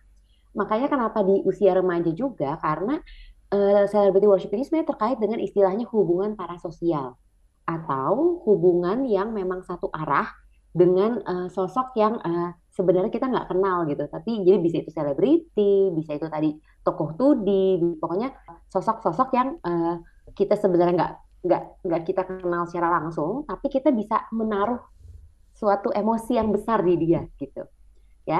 makanya 0.56 0.88
kenapa 0.90 1.22
di 1.22 1.46
usia 1.46 1.78
remaja 1.78 2.10
juga 2.16 2.58
karena 2.58 2.98
uh, 3.54 3.86
celebrity 3.86 4.26
worship 4.26 4.52
ini 4.54 4.66
sebenarnya 4.66 4.90
terkait 4.96 5.18
dengan 5.22 5.38
istilahnya 5.44 5.86
hubungan 5.94 6.34
parasosial 6.34 7.18
atau 7.70 8.42
hubungan 8.50 9.06
yang 9.06 9.30
memang 9.30 9.62
satu 9.62 9.94
arah 9.94 10.26
dengan 10.70 11.20
uh, 11.26 11.48
sosok 11.50 11.98
yang 11.98 12.22
uh, 12.22 12.54
sebenarnya 12.70 13.12
kita 13.12 13.28
nggak 13.28 13.50
kenal 13.52 13.84
gitu. 13.90 14.06
Tapi 14.08 14.32
jadi 14.46 14.58
bisa 14.62 14.76
itu 14.80 14.92
selebriti 14.94 15.92
bisa 15.94 16.16
itu 16.16 16.28
tadi 16.30 16.56
tokoh 16.86 17.18
tudi 17.20 17.78
pokoknya 18.00 18.32
sosok-sosok 18.72 19.30
yang 19.36 19.58
uh, 19.66 20.00
kita 20.38 20.56
sebenarnya 20.56 20.96
nggak 20.96 21.14
nggak 21.40 21.64
nggak 21.88 22.02
kita 22.04 22.22
kenal 22.28 22.68
secara 22.68 23.00
langsung 23.00 23.48
tapi 23.48 23.72
kita 23.72 23.96
bisa 23.96 24.28
menaruh 24.36 24.80
suatu 25.56 25.92
emosi 25.92 26.36
yang 26.36 26.52
besar 26.56 26.84
di 26.84 26.96
dia 26.96 27.24
gitu 27.36 27.68
ya. 28.30 28.40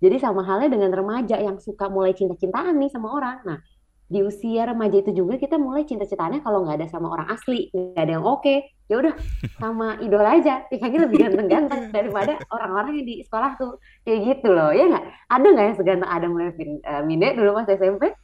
Jadi 0.00 0.16
sama 0.20 0.42
halnya 0.44 0.72
dengan 0.72 0.90
remaja 0.92 1.36
yang 1.36 1.60
suka 1.60 1.92
mulai 1.92 2.16
cinta-cintaan 2.16 2.74
nih 2.80 2.90
sama 2.90 3.12
orang. 3.12 3.38
Nah 3.44 3.58
di 4.06 4.22
usia 4.22 4.70
remaja 4.70 5.02
itu 5.02 5.10
juga 5.10 5.34
kita 5.36 5.58
mulai 5.58 5.82
cinta-cintaannya 5.82 6.40
kalau 6.40 6.62
nggak 6.62 6.78
ada 6.78 6.88
sama 6.88 7.10
orang 7.10 7.28
asli 7.30 7.68
nggak 7.74 8.02
ada 8.02 8.12
yang 8.18 8.24
oke. 8.24 8.42
okay, 8.42 8.58
ya 8.86 8.96
udah 9.02 9.14
sama 9.58 9.98
idola 10.02 10.38
aja. 10.38 10.62
Ya 10.70 10.76
kayaknya 10.78 11.00
lebih 11.10 11.18
ganteng-ganteng 11.26 11.82
daripada 11.96 12.32
orang-orang 12.50 13.02
yang 13.02 13.06
di 13.06 13.16
sekolah 13.26 13.58
tuh. 13.58 13.82
Kayak 14.06 14.18
gitu 14.34 14.48
loh 14.54 14.70
ya 14.70 14.84
nggak? 14.90 15.04
Ada 15.30 15.46
nggak 15.46 15.66
yang 15.66 15.76
seganteng 15.78 16.10
Adam 16.10 16.32
Levine 16.38 16.78
uh, 16.86 17.02
Mine 17.02 17.28
dulu 17.34 17.50
pas 17.58 17.68
SMP 17.68 18.14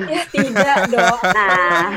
ya 0.00 0.22
tidak 0.28 0.78
dong. 0.88 1.20
Nah 1.36 1.90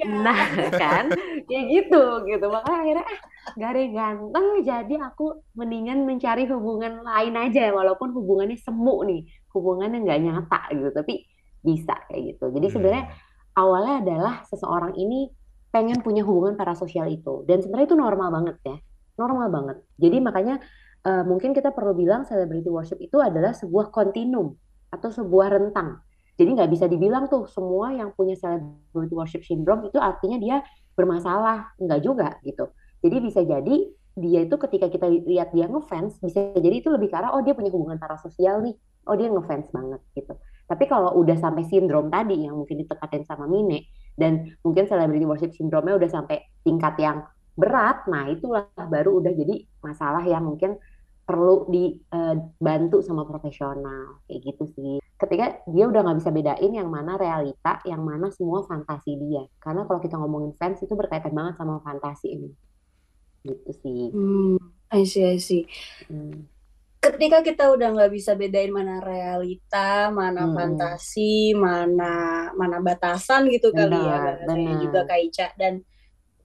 nah 0.00 0.46
kan? 0.70 1.04
Kayak 1.48 1.64
gitu 1.72 2.02
gitu. 2.28 2.46
Makanya 2.46 2.78
akhirnya 2.80 3.04
ah 3.04 3.20
gak 3.56 3.70
ada 3.72 3.80
yang 3.80 3.94
ganteng 3.96 4.46
jadi 4.62 4.94
aku 5.10 5.26
mendingan 5.56 6.06
mencari 6.06 6.44
hubungan 6.46 7.02
lain 7.02 7.34
aja 7.36 7.72
walaupun 7.74 8.14
hubungannya 8.14 8.56
semu 8.60 9.02
nih. 9.08 9.20
Hubungannya 9.50 9.98
nggak 10.06 10.20
nyata 10.22 10.60
gitu 10.76 10.90
tapi 10.94 11.26
bisa 11.60 11.96
kayak 12.08 12.36
gitu. 12.36 12.44
Jadi 12.54 12.66
hmm. 12.70 12.74
sebenarnya 12.74 13.04
awalnya 13.58 13.94
adalah 14.04 14.34
seseorang 14.46 14.94
ini 14.96 15.28
pengen 15.70 16.02
punya 16.02 16.26
hubungan 16.26 16.58
parasosial 16.58 17.06
itu 17.06 17.46
dan 17.46 17.62
sebenarnya 17.62 17.94
itu 17.94 17.98
normal 17.98 18.28
banget 18.34 18.56
ya, 18.66 18.76
normal 19.18 19.46
banget. 19.50 19.76
Jadi 19.96 20.16
makanya 20.18 20.58
uh, 21.06 21.22
mungkin 21.24 21.54
kita 21.54 21.70
perlu 21.70 21.94
bilang 21.94 22.26
celebrity 22.26 22.68
worship 22.68 22.98
itu 22.98 23.16
adalah 23.22 23.54
sebuah 23.54 23.94
kontinum 23.94 24.58
atau 24.90 25.08
sebuah 25.08 25.54
rentang. 25.54 26.02
Jadi 26.34 26.56
nggak 26.56 26.70
bisa 26.72 26.88
dibilang 26.88 27.28
tuh 27.28 27.46
semua 27.46 27.92
yang 27.92 28.16
punya 28.16 28.34
celebrity 28.34 29.14
worship 29.14 29.42
syndrome 29.44 29.86
itu 29.86 30.00
artinya 30.00 30.40
dia 30.40 30.56
bermasalah, 30.96 31.76
nggak 31.78 32.00
juga 32.00 32.40
gitu. 32.42 32.72
Jadi 33.00 33.16
bisa 33.22 33.40
jadi 33.44 33.76
dia 34.18 34.40
itu 34.42 34.56
ketika 34.58 34.90
kita 34.90 35.06
lihat 35.06 35.54
dia 35.54 35.70
ngefans 35.70 36.18
bisa 36.18 36.52
jadi 36.58 36.82
itu 36.82 36.90
lebih 36.90 37.08
karena 37.08 37.30
oh 37.30 37.40
dia 37.46 37.54
punya 37.54 37.70
hubungan 37.70 37.96
parasosial 37.96 38.60
nih, 38.64 38.74
oh 39.06 39.14
dia 39.14 39.28
ngefans 39.30 39.68
banget 39.70 40.00
gitu. 40.16 40.34
Tapi 40.66 40.84
kalau 40.86 41.14
udah 41.18 41.36
sampai 41.38 41.66
sindrom 41.66 42.08
tadi 42.08 42.46
yang 42.46 42.58
mungkin 42.58 42.78
ditekatin 42.82 43.26
sama 43.26 43.46
Mine 43.46 43.86
dan 44.20 44.52
mungkin 44.60 44.84
celebrity 44.84 45.24
worship 45.24 45.56
syndrome-nya 45.56 45.96
udah 45.96 46.10
sampai 46.12 46.44
tingkat 46.60 47.00
yang 47.00 47.24
berat, 47.56 48.04
nah 48.04 48.28
itulah 48.28 48.68
baru 48.76 49.24
udah 49.24 49.32
jadi 49.32 49.64
masalah 49.80 50.20
yang 50.28 50.44
mungkin 50.44 50.76
perlu 51.24 51.64
dibantu 51.70 53.00
uh, 53.00 53.04
sama 53.06 53.24
profesional 53.24 54.20
kayak 54.28 54.40
gitu 54.44 54.64
sih. 54.76 54.94
Ketika 55.16 55.64
dia 55.68 55.84
udah 55.88 56.00
nggak 56.04 56.18
bisa 56.20 56.30
bedain 56.32 56.72
yang 56.72 56.88
mana 56.92 57.16
realita, 57.16 57.80
yang 57.88 58.04
mana 58.04 58.28
semua 58.32 58.64
fantasi 58.68 59.16
dia. 59.16 59.44
Karena 59.60 59.84
kalau 59.88 60.00
kita 60.00 60.16
ngomongin 60.20 60.52
fans 60.56 60.80
itu 60.80 60.92
berkaitan 60.92 61.32
banget 61.32 61.60
sama 61.60 61.80
fantasi 61.84 62.34
ini. 62.34 62.50
Gitu 63.44 63.70
sih. 63.84 64.02
Hmm, 64.12 64.58
I 64.92 65.04
see, 65.04 65.24
I 65.24 65.38
see. 65.38 65.64
Hmm 66.08 66.59
ketika 67.00 67.40
kita 67.40 67.72
udah 67.72 67.96
nggak 67.96 68.12
bisa 68.12 68.36
bedain 68.36 68.68
mana 68.68 69.00
realita, 69.00 70.12
mana 70.12 70.44
hmm. 70.44 70.52
fantasi, 70.52 71.56
mana 71.56 72.12
mana 72.52 72.76
batasan 72.84 73.48
gitu 73.48 73.72
benar, 73.72 73.88
kali 73.88 74.00
ya 74.04 74.20
benar. 74.44 74.78
juga 74.84 75.00
Kak 75.08 75.20
Ica 75.24 75.48
dan 75.56 75.80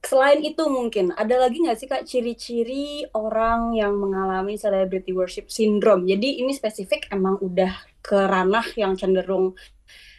selain 0.00 0.40
itu 0.40 0.62
mungkin 0.70 1.12
ada 1.12 1.36
lagi 1.36 1.60
nggak 1.60 1.76
sih 1.76 1.88
Kak 1.90 2.08
ciri-ciri 2.08 3.04
orang 3.12 3.76
yang 3.76 3.92
mengalami 4.00 4.56
celebrity 4.56 5.12
worship 5.12 5.52
syndrome. 5.52 6.08
Jadi 6.08 6.40
ini 6.40 6.56
spesifik 6.56 7.12
emang 7.12 7.36
udah 7.36 7.76
ke 8.00 8.16
ranah 8.16 8.64
yang 8.80 8.96
cenderung 8.96 9.52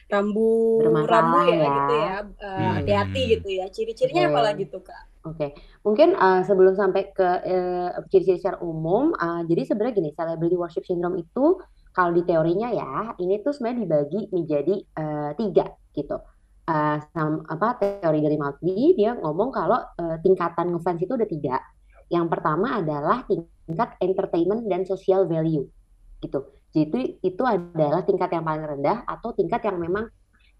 rambu 0.07 0.79
rambu 1.03 1.51
ya, 1.51 1.55
ya 1.59 1.67
gitu 1.67 1.93
ya 1.99 2.17
uh, 2.45 2.71
hati-hati 2.77 3.21
gitu 3.33 3.49
ya. 3.57 3.65
Ciri-cirinya 3.73 4.29
apa 4.29 4.53
lagi 4.53 4.69
tuh 4.69 4.85
Kak? 4.85 5.06
Oke, 5.27 5.51
mungkin 5.83 6.15
uh, 6.15 6.39
sebelum 6.47 6.71
sampai 6.71 7.11
ke 7.11 7.27
uh, 7.43 7.99
ciri-ciri 8.07 8.39
secara 8.39 8.63
umum, 8.63 9.11
uh, 9.11 9.43
jadi 9.43 9.67
sebenarnya 9.67 9.95
gini, 9.99 10.09
celebrity 10.15 10.55
worship 10.55 10.87
syndrome 10.87 11.19
itu 11.19 11.59
kalau 11.91 12.15
di 12.15 12.23
teorinya 12.23 12.71
ya, 12.71 13.11
ini 13.19 13.43
tuh 13.43 13.51
sebenarnya 13.51 13.83
dibagi 13.83 14.21
menjadi 14.31 14.75
uh, 14.95 15.31
tiga 15.35 15.67
gitu. 15.91 16.15
Uh, 16.67 16.99
sama, 17.15 17.47
apa 17.47 17.79
teori 17.79 18.19
dari 18.19 18.35
Maltby 18.35 18.91
dia 18.99 19.15
ngomong 19.15 19.55
kalau 19.55 19.79
uh, 19.79 20.19
tingkatan 20.23 20.71
ngefans 20.75 20.99
itu 21.03 21.13
ada 21.15 21.27
tiga. 21.27 21.55
Yang 22.07 22.27
pertama 22.31 22.79
adalah 22.79 23.23
tingkat 23.27 23.89
entertainment 23.99 24.63
dan 24.67 24.87
social 24.87 25.27
value 25.27 25.67
gitu. 26.23 26.39
Jadi 26.71 27.23
itu 27.23 27.43
adalah 27.43 28.03
tingkat 28.03 28.29
yang 28.31 28.43
paling 28.45 28.63
rendah 28.63 29.03
atau 29.07 29.31
tingkat 29.33 29.63
yang 29.63 29.79
memang 29.79 30.11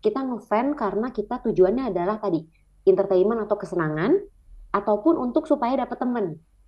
kita 0.02 0.24
ngefans 0.24 0.78
karena 0.80 1.08
kita 1.12 1.44
tujuannya 1.44 1.92
adalah 1.92 2.18
tadi 2.18 2.42
entertainment 2.88 3.44
atau 3.46 3.60
kesenangan 3.60 4.16
ataupun 4.72 5.16
untuk 5.18 5.48
supaya 5.48 5.86
dapat 5.86 5.98
temen 6.00 6.26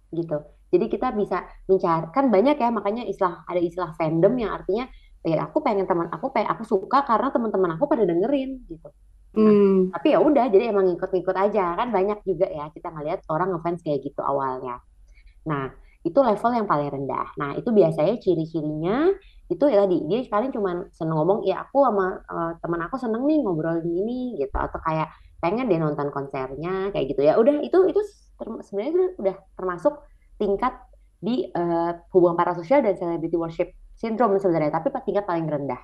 gitu. 0.09 0.37
Jadi 0.69 0.85
kita 0.89 1.13
bisa 1.17 1.45
mencari 1.65 2.07
kan 2.13 2.29
banyak 2.29 2.57
ya 2.57 2.69
makanya 2.69 3.03
istilah 3.05 3.45
ada 3.45 3.61
istilah 3.61 3.93
fandom 3.97 4.33
yang 4.37 4.53
artinya 4.53 4.85
ya 5.25 5.43
aku 5.43 5.59
pengen 5.59 5.83
teman 5.89 6.07
aku 6.13 6.31
pengen 6.31 6.53
aku 6.55 6.63
suka 6.63 7.03
karena 7.03 7.29
teman-teman 7.33 7.75
aku 7.75 7.85
pada 7.89 8.05
dengerin 8.05 8.63
gitu. 8.69 8.89
Nah, 9.29 9.45
hmm. 9.45 9.93
tapi 9.93 10.07
ya 10.17 10.19
udah 10.25 10.49
jadi 10.49 10.73
emang 10.73 10.89
ngikut-ngikut 10.89 11.37
aja 11.37 11.77
kan 11.77 11.93
banyak 11.93 12.17
juga 12.25 12.49
ya 12.49 12.65
kita 12.73 12.89
ngelihat 12.89 13.21
orang 13.29 13.53
ngefans 13.53 13.81
kayak 13.85 14.01
gitu 14.01 14.21
awalnya. 14.25 14.81
Nah 15.45 15.69
itu 16.01 16.17
level 16.17 16.51
yang 16.55 16.65
paling 16.65 16.89
rendah. 16.89 17.27
Nah 17.37 17.53
itu 17.53 17.69
biasanya 17.69 18.17
ciri-cirinya 18.17 19.13
itu 19.49 19.65
ya 19.65 19.85
tadi 19.85 19.97
dia 20.05 20.21
paling 20.29 20.53
cuma 20.53 20.85
seneng 20.93 21.17
ngomong 21.17 21.41
ya 21.41 21.65
aku 21.65 21.81
sama 21.81 22.21
uh, 22.29 22.53
teman 22.61 22.81
aku 22.85 22.95
seneng 23.01 23.25
nih 23.25 23.41
ngobrol 23.41 23.81
gini 23.81 24.37
gitu 24.37 24.53
atau 24.53 24.77
kayak 24.85 25.09
pengen 25.39 25.71
dia 25.71 25.79
nonton 25.79 26.11
konsernya 26.11 26.91
kayak 26.91 27.15
gitu. 27.15 27.21
Ya 27.23 27.39
udah 27.39 27.63
itu 27.63 27.79
itu 27.87 28.01
sebenarnya 28.63 29.15
udah 29.19 29.35
termasuk 29.55 29.99
tingkat 30.39 30.75
di 31.19 31.51
uh, 31.51 31.99
hubungan 32.15 32.39
parasosial 32.39 32.79
dan 32.79 32.95
celebrity 32.95 33.35
worship 33.35 33.75
syndrome 33.99 34.39
sebenarnya 34.39 34.71
tapi 34.71 34.91
tingkat 35.03 35.27
paling 35.27 35.47
rendah 35.47 35.79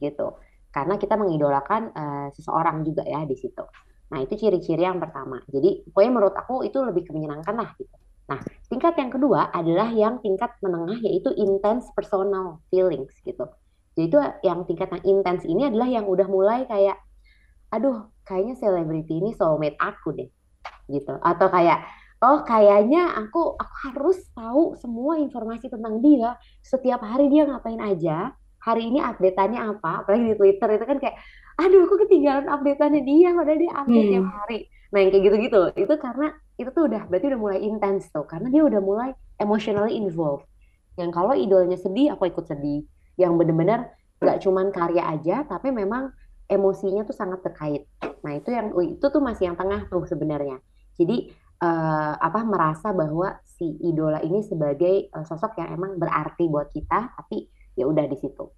gitu. 0.00 0.36
Karena 0.68 0.98
kita 1.00 1.14
mengidolakan 1.16 1.82
uh, 1.94 2.28
seseorang 2.34 2.84
juga 2.84 3.06
ya 3.06 3.24
di 3.24 3.36
situ. 3.38 3.64
Nah 4.12 4.20
itu 4.20 4.36
ciri-ciri 4.36 4.84
yang 4.84 5.00
pertama. 5.00 5.40
Jadi 5.48 5.88
pokoknya 5.88 6.12
menurut 6.12 6.36
aku 6.36 6.66
itu 6.66 6.76
lebih 6.84 7.08
menyenangkan 7.14 7.54
lah 7.56 7.72
gitu. 7.80 7.96
Nah 8.28 8.40
tingkat 8.68 8.94
yang 9.00 9.10
kedua 9.12 9.52
adalah 9.52 9.88
yang 9.92 10.20
tingkat 10.20 10.52
menengah 10.60 11.00
yaitu 11.00 11.32
intense 11.40 11.88
personal 11.96 12.60
feelings 12.68 13.16
gitu. 13.24 13.48
Jadi 13.94 14.04
itu 14.10 14.18
yang 14.42 14.66
tingkat 14.66 14.90
yang 14.90 15.04
intens 15.18 15.46
ini 15.46 15.70
adalah 15.70 15.88
yang 15.88 16.04
udah 16.04 16.26
mulai 16.26 16.66
kayak 16.66 16.98
aduh 17.70 18.10
kayaknya 18.24 18.54
selebriti 18.56 19.20
ini 19.20 19.30
soulmate 19.36 19.78
aku 19.78 20.16
deh 20.16 20.28
gitu. 20.88 21.14
Atau 21.20 21.48
kayak 21.48 21.84
oh 22.24 22.40
kayaknya 22.44 23.12
aku 23.16 23.56
aku 23.56 23.74
harus 23.90 24.18
tahu 24.32 24.76
semua 24.80 25.20
informasi 25.20 25.68
tentang 25.68 26.00
dia. 26.00 26.36
Setiap 26.64 27.04
hari 27.04 27.28
dia 27.28 27.44
ngapain 27.48 27.80
aja. 27.80 28.32
Hari 28.64 28.88
ini 28.88 28.96
update-annya 29.04 29.60
apa? 29.76 30.04
Apalagi 30.04 30.32
di 30.32 30.36
Twitter 30.40 30.68
itu 30.80 30.84
kan 30.88 30.96
kayak 30.96 31.16
aduh 31.60 31.84
aku 31.84 32.00
ketinggalan 32.08 32.48
update-annya 32.48 33.02
dia 33.04 33.28
padahal 33.36 33.60
dia 33.60 33.72
update 33.76 34.06
hmm. 34.08 34.12
tiap 34.16 34.28
hari. 34.32 34.58
Nah 34.88 34.98
yang 35.04 35.10
kayak 35.12 35.24
gitu-gitu. 35.28 35.62
Itu 35.76 35.94
karena 36.00 36.28
itu 36.56 36.70
tuh 36.72 36.82
udah 36.88 37.02
berarti 37.12 37.26
udah 37.28 37.40
mulai 37.40 37.58
intens 37.60 38.08
tuh. 38.08 38.24
Karena 38.24 38.48
dia 38.48 38.64
udah 38.64 38.80
mulai 38.80 39.10
emotionally 39.36 40.00
involved. 40.00 40.48
Yang 40.96 41.10
kalau 41.12 41.36
idolnya 41.36 41.76
sedih 41.76 42.16
aku 42.16 42.32
ikut 42.32 42.48
sedih. 42.48 42.88
Yang 43.20 43.32
bener-bener 43.36 43.92
nggak 44.24 44.40
cuman 44.40 44.72
karya 44.72 45.04
aja 45.04 45.44
tapi 45.44 45.68
memang 45.68 46.08
emosinya 46.48 47.02
tuh 47.08 47.16
sangat 47.16 47.40
terkait. 47.44 47.88
Nah 48.24 48.32
itu 48.36 48.48
yang 48.52 48.72
itu 48.84 49.04
tuh 49.04 49.22
masih 49.22 49.52
yang 49.52 49.56
tengah 49.56 49.86
tuh 49.88 50.04
sebenarnya. 50.08 50.60
Jadi 50.94 51.32
uh, 51.64 52.14
apa 52.18 52.40
merasa 52.46 52.94
bahwa 52.94 53.38
si 53.44 53.78
idola 53.82 54.20
ini 54.22 54.42
sebagai 54.44 55.10
uh, 55.14 55.24
sosok 55.26 55.58
yang 55.60 55.74
emang 55.74 55.98
berarti 55.98 56.46
buat 56.46 56.70
kita, 56.70 57.14
tapi 57.16 57.48
ya 57.74 57.88
udah 57.88 58.06
di 58.06 58.16
situ. 58.18 58.50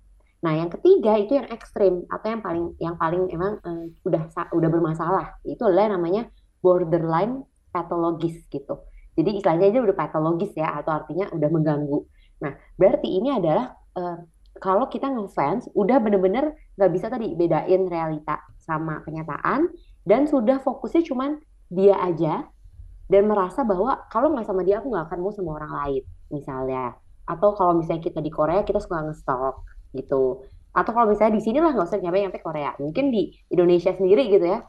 Nah, 0.44 0.52
yang 0.52 0.68
ketiga 0.68 1.16
itu 1.16 1.32
yang 1.34 1.48
ekstrim 1.48 2.04
atau 2.12 2.28
yang 2.28 2.42
paling 2.44 2.66
yang 2.78 2.96
paling 3.00 3.26
emang 3.32 3.58
uh, 3.64 3.84
udah 4.04 4.28
udah 4.52 4.68
bermasalah. 4.68 5.40
Itu 5.42 5.64
adalah 5.66 5.96
namanya 5.96 6.28
borderline 6.60 7.42
patologis 7.72 8.44
gitu. 8.52 8.84
Jadi 9.16 9.40
istilahnya 9.40 9.72
aja 9.72 9.80
udah 9.80 9.96
patologis 9.96 10.52
ya 10.52 10.76
atau 10.76 10.92
artinya 10.92 11.32
udah 11.32 11.48
mengganggu. 11.48 11.98
Nah, 12.44 12.52
berarti 12.76 13.16
ini 13.16 13.32
adalah 13.32 13.72
uh, 13.96 14.20
kalau 14.58 14.88
kita 14.88 15.08
ngefans 15.08 15.68
udah 15.76 16.00
bener-bener 16.00 16.56
nggak 16.76 16.90
bisa 16.92 17.06
tadi 17.12 17.32
bedain 17.36 17.88
realita 17.88 18.42
sama 18.60 19.00
kenyataan 19.04 19.70
dan 20.06 20.26
sudah 20.30 20.62
fokusnya 20.62 21.02
cuman 21.06 21.38
dia 21.70 21.98
aja 21.98 22.46
dan 23.06 23.30
merasa 23.30 23.62
bahwa 23.62 24.06
kalau 24.10 24.34
nggak 24.34 24.46
sama 24.46 24.66
dia 24.66 24.82
aku 24.82 24.90
nggak 24.90 25.06
akan 25.10 25.18
mau 25.22 25.32
sama 25.34 25.50
orang 25.62 25.72
lain 25.72 26.02
misalnya. 26.30 26.94
Atau 27.26 27.54
kalau 27.58 27.78
misalnya 27.78 28.02
kita 28.06 28.22
di 28.22 28.30
Korea 28.30 28.62
kita 28.62 28.82
suka 28.82 29.02
ngestalk 29.02 29.62
gitu. 29.94 30.46
Atau 30.74 30.90
kalau 30.92 31.10
misalnya 31.10 31.38
di 31.38 31.42
sini 31.42 31.58
lah 31.62 31.74
nggak 31.74 31.86
usah 31.86 32.02
nyampe 32.02 32.18
nyampe 32.22 32.38
Korea. 32.42 32.74
Mungkin 32.78 33.14
di 33.14 33.30
Indonesia 33.50 33.94
sendiri 33.94 34.26
gitu 34.30 34.46
ya. 34.46 34.62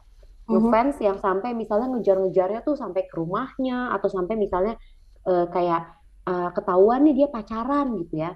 Mm-hmm. 0.48 0.72
fans 0.72 0.96
yang 1.04 1.20
sampai 1.20 1.52
misalnya 1.52 1.92
ngejar-ngejarnya 1.92 2.64
tuh 2.64 2.80
sampai 2.80 3.04
ke 3.04 3.20
rumahnya 3.20 3.92
atau 3.92 4.08
sampai 4.08 4.40
misalnya 4.40 4.80
uh, 5.28 5.44
kayak 5.52 5.92
uh, 6.24 6.56
ketahuan 6.56 7.04
nih 7.04 7.20
dia 7.20 7.28
pacaran 7.28 7.92
gitu 8.00 8.24
ya 8.24 8.32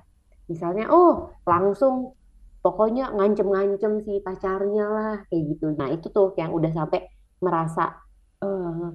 misalnya 0.52 0.92
oh 0.92 1.32
langsung 1.48 2.20
pokoknya 2.62 3.16
ngancem-ngancem 3.16 4.04
si 4.04 4.20
pacarnya 4.20 4.86
lah 4.86 5.18
kayak 5.32 5.44
gitu 5.56 5.74
nah 5.74 5.88
itu 5.90 6.12
tuh 6.12 6.36
yang 6.36 6.52
udah 6.52 6.72
sampai 6.76 7.08
merasa 7.42 7.98
uh, 8.44 8.92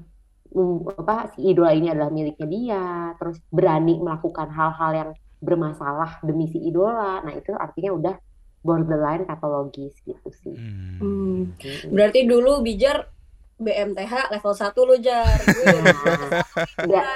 apa 0.95 1.35
si 1.35 1.51
idola 1.51 1.75
ini 1.75 1.91
adalah 1.91 2.13
miliknya 2.13 2.47
dia 2.47 2.85
terus 3.19 3.43
berani 3.51 3.99
melakukan 3.99 4.47
hal-hal 4.53 4.91
yang 4.95 5.11
bermasalah 5.43 6.23
demi 6.23 6.47
si 6.47 6.63
idola 6.63 7.21
nah 7.25 7.35
itu 7.35 7.53
artinya 7.53 7.91
udah 7.97 8.15
borderline 8.63 9.27
patologis 9.27 9.99
gitu 10.07 10.31
sih 10.31 10.55
hmm. 10.55 10.99
Hmm. 11.03 11.91
berarti 11.91 12.27
dulu 12.27 12.63
bijar 12.63 13.16
BMTH 13.57 14.29
level 14.37 14.53
1 14.53 14.89
lo 14.89 14.97
jar. 15.01 15.39
Nah, 16.77 17.07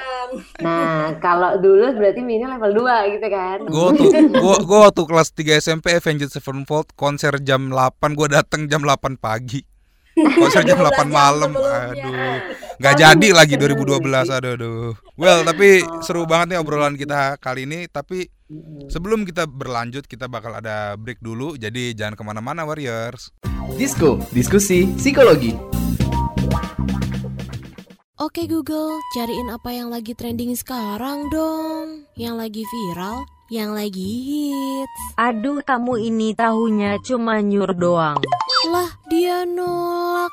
nah 0.62 1.10
kalau 1.18 1.58
dulu 1.58 1.96
berarti 1.96 2.22
ini 2.22 2.44
level 2.44 2.86
2 2.86 3.12
gitu 3.18 3.28
kan? 3.28 3.58
Gue 3.66 3.84
waktu 3.92 4.06
gua, 4.30 4.56
gua 4.62 4.78
waktu 4.88 5.02
kelas 5.04 5.28
3 5.34 5.58
SMP 5.60 5.86
Avenged 5.96 6.30
Sevenfold 6.30 6.92
konser 6.94 7.34
jam 7.42 7.68
8 7.72 8.14
gue 8.14 8.28
dateng 8.30 8.70
jam 8.70 8.80
8 8.84 9.18
pagi. 9.18 9.64
Konser 10.40 10.62
jam 10.64 10.78
8 10.80 11.08
malam 11.08 11.50
aduh. 11.56 12.36
Nggak 12.80 12.94
jadi 12.94 13.28
lagi 13.32 13.54
2012 13.56 14.00
aduh 14.28 14.52
aduh. 14.56 14.92
Well 15.16 15.40
tapi 15.44 15.84
seru 16.04 16.24
banget 16.24 16.56
nih 16.56 16.58
obrolan 16.60 16.96
kita 16.96 17.36
kali 17.40 17.64
ini 17.64 17.88
tapi 17.88 18.28
sebelum 18.90 19.22
kita 19.22 19.46
berlanjut 19.46 20.04
kita 20.10 20.26
bakal 20.26 20.58
ada 20.58 20.98
break 20.98 21.22
dulu 21.22 21.54
jadi 21.54 21.94
jangan 21.94 22.18
ke 22.18 22.22
mana-mana 22.26 22.66
warriors 22.66 23.30
Disko, 23.78 24.18
diskusi 24.34 24.90
psikologi. 24.98 25.54
Oke 28.20 28.44
Google, 28.44 28.98
cariin 29.16 29.48
apa 29.48 29.70
yang 29.72 29.88
lagi 29.88 30.12
trending 30.12 30.52
sekarang 30.58 31.30
dong. 31.32 32.04
Yang 32.18 32.34
lagi 32.36 32.62
viral, 32.66 33.24
yang 33.48 33.70
lagi 33.72 34.04
hits. 34.26 35.02
Aduh, 35.16 35.64
kamu 35.64 36.12
ini 36.12 36.36
tahunya 36.36 37.00
cuma 37.00 37.40
nyur 37.40 37.72
doang. 37.72 38.20
Lah, 38.68 38.90
dia 39.08 39.48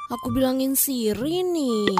Aku 0.09 0.33
bilangin 0.33 0.73
Siri 0.73 1.45
nih. 1.45 1.93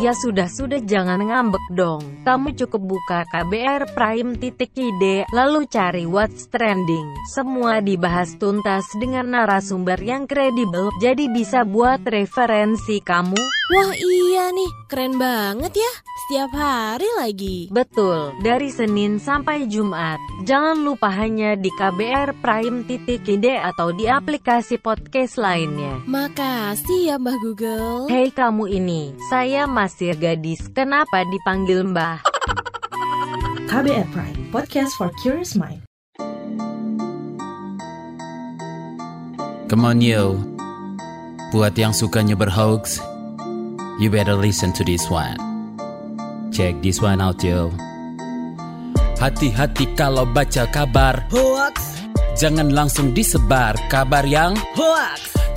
Ya 0.00 0.16
sudah-sudah 0.16 0.80
jangan 0.88 1.20
ngambek 1.20 1.62
dong. 1.76 2.00
Kamu 2.24 2.56
cukup 2.56 2.82
buka 2.96 3.18
KBR 3.28 3.92
Prime 3.92 4.40
titik 4.40 4.72
ide, 4.74 5.28
lalu 5.36 5.68
cari 5.68 6.08
what's 6.08 6.48
trending. 6.48 7.04
Semua 7.36 7.84
dibahas 7.84 8.34
tuntas 8.40 8.88
dengan 8.96 9.30
narasumber 9.30 10.00
yang 10.00 10.24
kredibel, 10.24 10.88
jadi 11.04 11.28
bisa 11.28 11.68
buat 11.68 12.00
referensi 12.08 13.04
kamu. 13.04 13.38
Wah 13.68 13.92
iya 13.92 14.48
nih, 14.48 14.70
keren 14.88 15.20
banget 15.20 15.76
ya. 15.76 15.92
Setiap 16.24 16.50
hari 16.56 17.08
lagi. 17.20 17.58
Betul, 17.68 18.32
dari 18.40 18.72
Senin 18.72 19.20
sampai 19.20 19.68
Jumat. 19.68 20.16
Jangan 20.48 20.80
lupa 20.80 21.12
hanya 21.12 21.52
di 21.52 21.68
KBR 21.68 22.40
Prime 22.40 22.88
titik 22.88 23.28
ide 23.28 23.60
atau 23.60 23.92
di 23.92 24.08
aplikasi 24.08 24.80
podcast 24.80 25.36
lain 25.36 25.58
lainnya. 25.58 25.94
Makasih 26.06 27.00
ya 27.10 27.16
Mbah 27.18 27.37
Google. 27.38 28.10
Hei 28.10 28.34
kamu 28.34 28.66
ini, 28.66 29.14
saya 29.30 29.64
masih 29.70 30.18
gadis, 30.18 30.66
kenapa 30.74 31.22
dipanggil 31.22 31.86
Mbah? 31.86 32.20
KBR 33.70 34.06
Prime, 34.10 34.38
podcast 34.50 34.98
for 34.98 35.08
curious 35.22 35.54
mind. 35.54 35.80
Come 39.70 39.84
on 39.86 40.02
yo, 40.02 40.34
buat 41.54 41.78
yang 41.78 41.94
sukanya 41.94 42.34
berhoax, 42.34 42.98
you 44.02 44.10
better 44.10 44.34
listen 44.34 44.74
to 44.74 44.82
this 44.82 45.06
one. 45.06 45.38
Check 46.50 46.80
this 46.82 46.98
one 46.98 47.22
out 47.22 47.38
yo. 47.44 47.70
Hati-hati 49.18 49.94
kalau 49.94 50.26
baca 50.26 50.66
kabar 50.70 51.22
hoax. 51.30 52.02
Jangan 52.38 52.70
langsung 52.70 53.14
disebar 53.14 53.74
kabar 53.90 54.22
yang 54.22 54.54
hoax. 54.78 55.37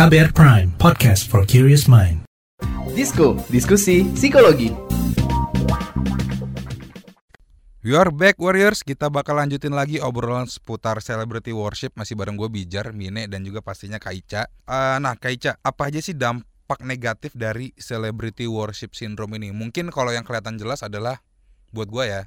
KBR 0.00 0.32
Prime, 0.32 0.72
podcast 0.80 1.28
for 1.28 1.44
curious 1.44 1.84
mind. 1.84 2.24
Disko, 2.96 3.36
diskusi 3.52 4.08
psikologi. 4.16 4.72
We 7.84 7.92
are 7.92 8.08
back 8.08 8.40
Warriors, 8.40 8.80
kita 8.80 9.12
bakal 9.12 9.36
lanjutin 9.36 9.76
lagi 9.76 10.00
obrolan 10.00 10.48
seputar 10.48 11.04
celebrity 11.04 11.52
worship 11.52 11.92
masih 12.00 12.16
bareng 12.16 12.40
gue 12.40 12.48
Bijar, 12.48 12.96
Mine 12.96 13.28
dan 13.28 13.44
juga 13.44 13.60
pastinya 13.60 14.00
Kaica. 14.00 14.48
Uh, 14.64 14.96
nah 15.04 15.20
Kaica, 15.20 15.60
apa 15.60 15.92
aja 15.92 16.00
sih 16.00 16.16
dampak 16.16 16.80
negatif 16.80 17.36
dari 17.36 17.76
celebrity 17.76 18.48
worship 18.48 18.96
syndrome 18.96 19.36
ini? 19.36 19.52
Mungkin 19.52 19.92
kalau 19.92 20.16
yang 20.16 20.24
kelihatan 20.24 20.56
jelas 20.56 20.80
adalah 20.80 21.20
buat 21.76 21.92
gue 21.92 22.08
ya, 22.08 22.24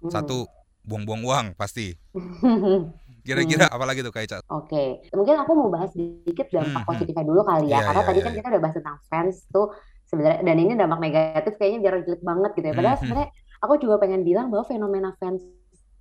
hmm. 0.00 0.08
satu 0.08 0.48
buang-buang 0.88 1.28
uang 1.28 1.46
pasti. 1.60 1.92
Kira-kira 3.22 3.70
hmm. 3.70 3.76
apalagi 3.78 4.00
tuh 4.02 4.10
Kak 4.10 4.22
Ica? 4.26 4.38
Oke, 4.50 4.50
okay. 4.50 4.88
mungkin 5.14 5.34
aku 5.38 5.50
mau 5.54 5.70
bahas 5.70 5.90
sedikit 5.94 6.50
dampak 6.50 6.82
hmm. 6.82 6.90
positifnya 6.90 7.24
dulu 7.24 7.40
kali 7.46 7.70
ya, 7.70 7.78
yeah, 7.78 7.82
karena 7.86 8.00
yeah, 8.02 8.08
tadi 8.10 8.18
yeah, 8.18 8.26
kan 8.26 8.32
yeah. 8.32 8.38
kita 8.42 8.48
udah 8.50 8.62
bahas 8.62 8.76
tentang 8.76 8.98
fans 9.06 9.36
tuh 9.48 9.66
sebenarnya 10.10 10.40
dan 10.42 10.56
ini 10.58 10.72
dampak 10.74 11.00
negatif 11.00 11.52
kayaknya 11.56 11.78
biar 11.86 11.94
jelek 12.02 12.22
banget 12.26 12.50
gitu 12.58 12.66
ya. 12.66 12.74
Padahal 12.74 12.94
hmm. 12.94 13.02
sebenarnya 13.06 13.28
aku 13.62 13.74
juga 13.78 13.94
pengen 14.02 14.22
bilang 14.26 14.46
bahwa 14.50 14.64
fenomena 14.66 15.10
fans 15.16 15.42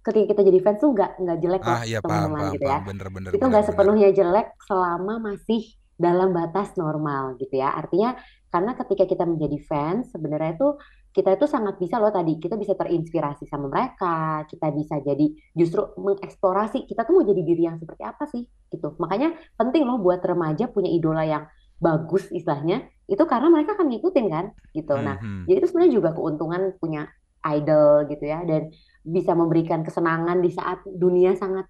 ketika 0.02 0.26
kita 0.34 0.42
jadi 0.50 0.60
fans 0.66 0.80
tuh 0.82 0.92
nggak 0.98 1.12
nggak 1.22 1.38
jelek 1.46 1.62
ah, 1.62 1.84
iya, 1.86 2.00
teman-teman 2.02 2.42
gitu 2.58 2.66
ya. 2.66 2.80
Bener, 2.82 3.08
bener, 3.14 3.32
itu 3.38 3.46
nggak 3.46 3.66
sepenuhnya 3.70 4.10
jelek 4.18 4.48
selama 4.66 5.14
masih 5.22 5.62
dalam 6.02 6.34
batas 6.34 6.74
normal 6.74 7.38
gitu 7.38 7.62
ya. 7.62 7.70
Artinya 7.78 8.18
karena 8.50 8.74
ketika 8.74 9.06
kita 9.06 9.24
menjadi 9.30 9.58
fans 9.70 10.10
sebenarnya 10.10 10.58
itu 10.58 10.70
kita 11.12 11.36
itu 11.36 11.43
sangat 11.43 11.76
bisa 11.76 12.00
loh 12.00 12.12
tadi 12.12 12.39
kita 12.39 12.56
bisa 12.56 12.71
terinspirasi 12.71 13.43
sama 13.52 13.67
mereka 13.67 14.47
kita 14.47 14.71
bisa 14.71 14.95
jadi 15.04 15.28
justru 15.52 15.91
mengeksplorasi 16.00 16.88
kita 16.88 17.04
tuh 17.04 17.19
mau 17.19 17.26
jadi 17.28 17.43
diri 17.43 17.67
yang 17.67 17.76
seperti 17.76 18.04
apa 18.08 18.24
sih 18.32 18.47
gitu. 18.71 18.95
Makanya 18.95 19.36
penting 19.60 19.84
loh 19.84 20.00
buat 20.00 20.24
remaja 20.24 20.71
punya 20.71 20.88
idola 20.88 21.28
yang 21.28 21.43
bagus 21.84 22.32
istilahnya 22.32 22.88
itu 23.12 23.19
karena 23.28 23.52
mereka 23.52 23.76
akan 23.76 23.91
ngikutin 23.91 24.26
kan 24.32 24.45
gitu. 24.71 24.95
Nah 24.95 25.19
mm-hmm. 25.19 25.43
jadi 25.52 25.58
itu 25.60 25.67
sebenarnya 25.67 25.93
juga 26.00 26.10
keuntungan 26.15 26.62
punya 26.80 27.12
idol 27.41 28.08
gitu 28.08 28.24
ya 28.24 28.39
dan 28.47 28.71
bisa 29.04 29.36
memberikan 29.36 29.84
kesenangan 29.84 30.39
di 30.39 30.54
saat 30.54 30.80
dunia 30.88 31.36
sangat 31.36 31.67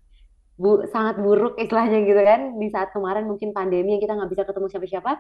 bu 0.62 0.86
sangat 0.93 1.17
buruk 1.17 1.58
istilahnya 1.58 2.06
gitu 2.06 2.21
kan. 2.21 2.62
Di 2.62 2.69
saat 2.69 2.93
kemarin 2.93 3.25
mungkin 3.25 3.58
pandemi 3.58 3.97
yang 3.97 4.04
kita 4.06 4.13
nggak 4.13 4.30
bisa 4.30 4.43
ketemu 4.45 4.67
siapa-siapa 4.69 5.12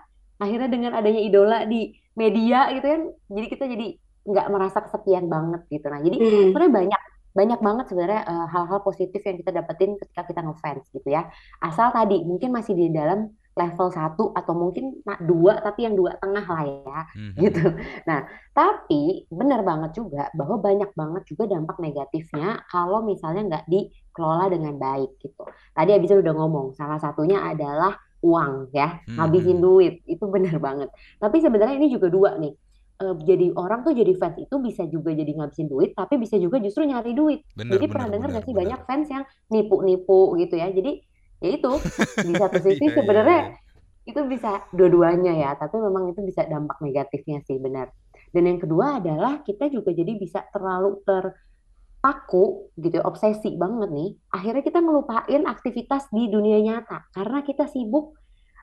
akhirnya 0.41 0.69
dengan 0.73 0.91
adanya 0.97 1.21
idola 1.21 1.59
di 1.69 1.93
media 2.17 2.73
gitu 2.73 2.85
kan 2.89 3.01
jadi 3.29 3.47
kita 3.47 3.65
jadi 3.69 3.87
nggak 4.25 4.47
merasa 4.53 4.77
kesepian 4.85 5.25
banget 5.27 5.61
gitu. 5.69 5.87
Nah, 5.89 5.99
jadi 6.01 6.17
hmm. 6.17 6.53
sebenarnya 6.53 6.73
banyak 6.73 7.01
banyak 7.31 7.59
banget 7.63 7.85
sebenarnya 7.87 8.21
uh, 8.27 8.47
hal-hal 8.51 8.83
positif 8.83 9.23
yang 9.23 9.39
kita 9.39 9.51
dapetin 9.55 9.95
ketika 9.95 10.27
kita 10.27 10.41
ngefans 10.43 10.83
gitu 10.91 11.07
ya. 11.07 11.31
Asal 11.63 11.95
tadi 11.95 12.19
mungkin 12.27 12.51
masih 12.51 12.75
di 12.75 12.91
dalam 12.91 13.31
level 13.51 13.91
satu 13.91 14.31
atau 14.31 14.53
mungkin 14.55 15.03
dua 15.27 15.59
tapi 15.59 15.83
yang 15.83 15.95
dua 15.99 16.15
tengah 16.23 16.43
lah 16.43 16.63
ya 16.63 16.99
hmm. 17.15 17.35
gitu. 17.39 17.65
Nah 18.07 18.27
tapi 18.55 19.27
benar 19.27 19.63
banget 19.63 19.91
juga 19.95 20.31
bahwa 20.35 20.59
banyak 20.59 20.91
banget 20.95 21.23
juga 21.27 21.51
dampak 21.51 21.79
negatifnya 21.83 22.63
kalau 22.71 23.03
misalnya 23.03 23.41
nggak 23.47 23.65
dikelola 23.67 24.45
dengan 24.51 24.75
baik 24.79 25.19
gitu. 25.19 25.43
Tadi 25.75 25.89
abisnya 25.91 26.23
udah 26.23 26.33
ngomong 26.35 26.67
salah 26.79 26.99
satunya 26.99 27.43
adalah 27.43 27.95
uang 28.21 28.69
ya, 28.71 29.01
Hmm, 29.09 29.17
ngabisin 29.17 29.57
hmm. 29.57 29.65
duit 29.65 29.93
itu 30.05 30.23
benar 30.29 30.55
banget. 30.61 30.89
Tapi 31.17 31.41
sebenarnya 31.41 31.75
ini 31.81 31.89
juga 31.89 32.07
dua 32.07 32.37
nih. 32.37 32.53
Eh, 33.01 33.15
jadi 33.25 33.49
orang 33.57 33.81
tuh 33.81 33.97
jadi 33.97 34.13
fans 34.13 34.37
itu 34.37 34.55
bisa 34.61 34.85
juga 34.85 35.09
jadi 35.17 35.33
ngabisin 35.33 35.65
duit, 35.65 35.97
tapi 35.97 36.21
bisa 36.21 36.37
juga 36.37 36.61
justru 36.61 36.85
nyari 36.85 37.17
duit. 37.17 37.41
Benar, 37.57 37.73
Jadi 37.73 37.85
benar, 37.89 37.93
pernah 37.97 38.07
dengar 38.13 38.29
gak 38.37 38.45
sih 38.45 38.53
benar. 38.53 38.61
banyak 38.61 38.79
fans 38.85 39.07
yang 39.09 39.23
nipu-nipu 39.49 40.37
gitu 40.37 40.55
ya. 40.61 40.69
Jadi 40.69 41.01
ya 41.41 41.49
itu 41.57 41.71
di 42.29 42.33
satu 42.37 42.57
sisi 42.61 42.77
Iya, 42.77 42.85
iya, 42.85 42.95
sebenarnya 43.01 43.39
iya. 43.41 43.57
itu 44.05 44.21
bisa 44.29 44.51
dua-duanya 44.69 45.33
ya, 45.33 45.51
tapi 45.57 45.81
memang 45.81 46.13
itu 46.13 46.21
bisa 46.21 46.45
dampak 46.45 46.77
negatifnya 46.85 47.41
sih 47.41 47.57
benar. 47.57 47.89
Dan 48.29 48.45
yang 48.45 48.59
kedua 48.61 49.01
adalah 49.01 49.41
kita 49.41 49.65
juga 49.73 49.89
jadi 49.97 50.13
bisa 50.13 50.45
terlalu 50.53 51.01
terpaku 51.01 52.69
gitu 52.77 53.01
ya, 53.01 53.03
obsesi 53.09 53.57
banget 53.57 53.89
nih. 53.89 54.09
Akhirnya 54.29 54.61
kita 54.61 54.77
ngelupain 54.77 55.41
aktivitas 55.49 56.05
di 56.13 56.29
dunia 56.29 56.61
nyata 56.61 57.09
karena 57.17 57.41
kita 57.41 57.65
sibuk 57.65 58.13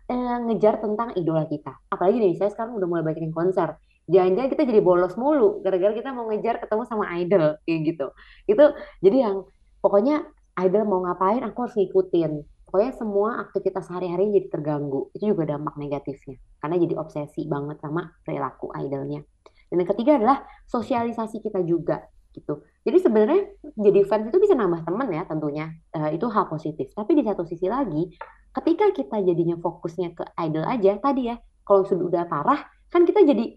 eh, 0.06 0.38
ngejar 0.46 0.78
tentang 0.78 1.10
idola 1.18 1.42
kita. 1.50 1.74
Apalagi 1.90 2.22
nih, 2.22 2.34
saya 2.38 2.54
sekarang 2.54 2.78
udah 2.78 2.86
mulai 2.86 3.02
banyak 3.02 3.26
yang 3.26 3.34
konser. 3.34 3.74
Jangan-jangan 4.08 4.50
kita 4.56 4.62
jadi 4.64 4.80
bolos 4.80 5.14
mulu 5.20 5.60
gara-gara 5.60 5.92
kita 5.92 6.16
mau 6.16 6.26
ngejar 6.32 6.64
ketemu 6.64 6.82
sama 6.88 7.04
idol 7.20 7.60
kayak 7.68 7.80
gitu. 7.92 8.06
Itu 8.48 8.64
jadi 9.04 9.16
yang 9.28 9.36
pokoknya 9.84 10.24
idol 10.64 10.82
mau 10.88 11.04
ngapain 11.04 11.44
aku 11.44 11.68
harus 11.68 11.76
ngikutin. 11.76 12.32
Pokoknya 12.68 12.92
semua 12.96 13.40
aktivitas 13.48 13.88
sehari-hari 13.88 14.28
jadi 14.32 14.48
terganggu. 14.52 15.08
Itu 15.16 15.32
juga 15.32 15.56
dampak 15.56 15.76
negatifnya. 15.80 16.36
Karena 16.60 16.76
jadi 16.76 16.94
obsesi 17.00 17.48
banget 17.48 17.80
sama 17.80 18.12
perilaku 18.24 18.72
idolnya. 18.76 19.24
Dan 19.68 19.84
yang 19.84 19.88
ketiga 19.92 20.20
adalah 20.20 20.44
sosialisasi 20.68 21.44
kita 21.44 21.64
juga 21.64 22.04
gitu. 22.36 22.64
Jadi 22.84 22.98
sebenarnya 23.00 23.42
jadi 23.76 24.00
fans 24.04 24.28
itu 24.28 24.38
bisa 24.40 24.52
nambah 24.56 24.84
teman 24.84 25.08
ya 25.12 25.24
tentunya. 25.24 25.66
Eh, 25.96 26.20
itu 26.20 26.28
hal 26.28 26.48
positif. 26.48 26.92
Tapi 26.92 27.16
di 27.16 27.22
satu 27.24 27.44
sisi 27.48 27.68
lagi, 27.68 28.08
ketika 28.52 28.92
kita 28.92 29.16
jadinya 29.24 29.56
fokusnya 29.60 30.16
ke 30.16 30.24
idol 30.44 30.64
aja 30.64 30.96
tadi 31.00 31.32
ya, 31.32 31.36
kalau 31.64 31.84
sudah 31.84 32.04
udah 32.08 32.24
parah 32.28 32.60
kan 32.88 33.04
kita 33.04 33.20
jadi 33.20 33.56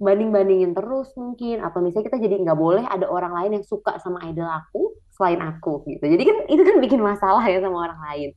banding-bandingin 0.00 0.72
terus 0.72 1.12
mungkin 1.14 1.60
atau 1.60 1.84
misalnya 1.84 2.08
kita 2.08 2.18
jadi 2.24 2.34
nggak 2.40 2.58
boleh 2.58 2.84
ada 2.88 3.04
orang 3.04 3.36
lain 3.36 3.60
yang 3.60 3.64
suka 3.68 4.00
sama 4.00 4.24
idol 4.24 4.48
aku 4.48 4.96
selain 5.12 5.44
aku 5.44 5.84
gitu. 5.84 6.08
Jadi 6.08 6.22
kan 6.24 6.36
itu 6.48 6.62
kan 6.64 6.76
bikin 6.80 7.00
masalah 7.04 7.44
ya 7.44 7.60
sama 7.60 7.84
orang 7.84 8.00
lain 8.08 8.30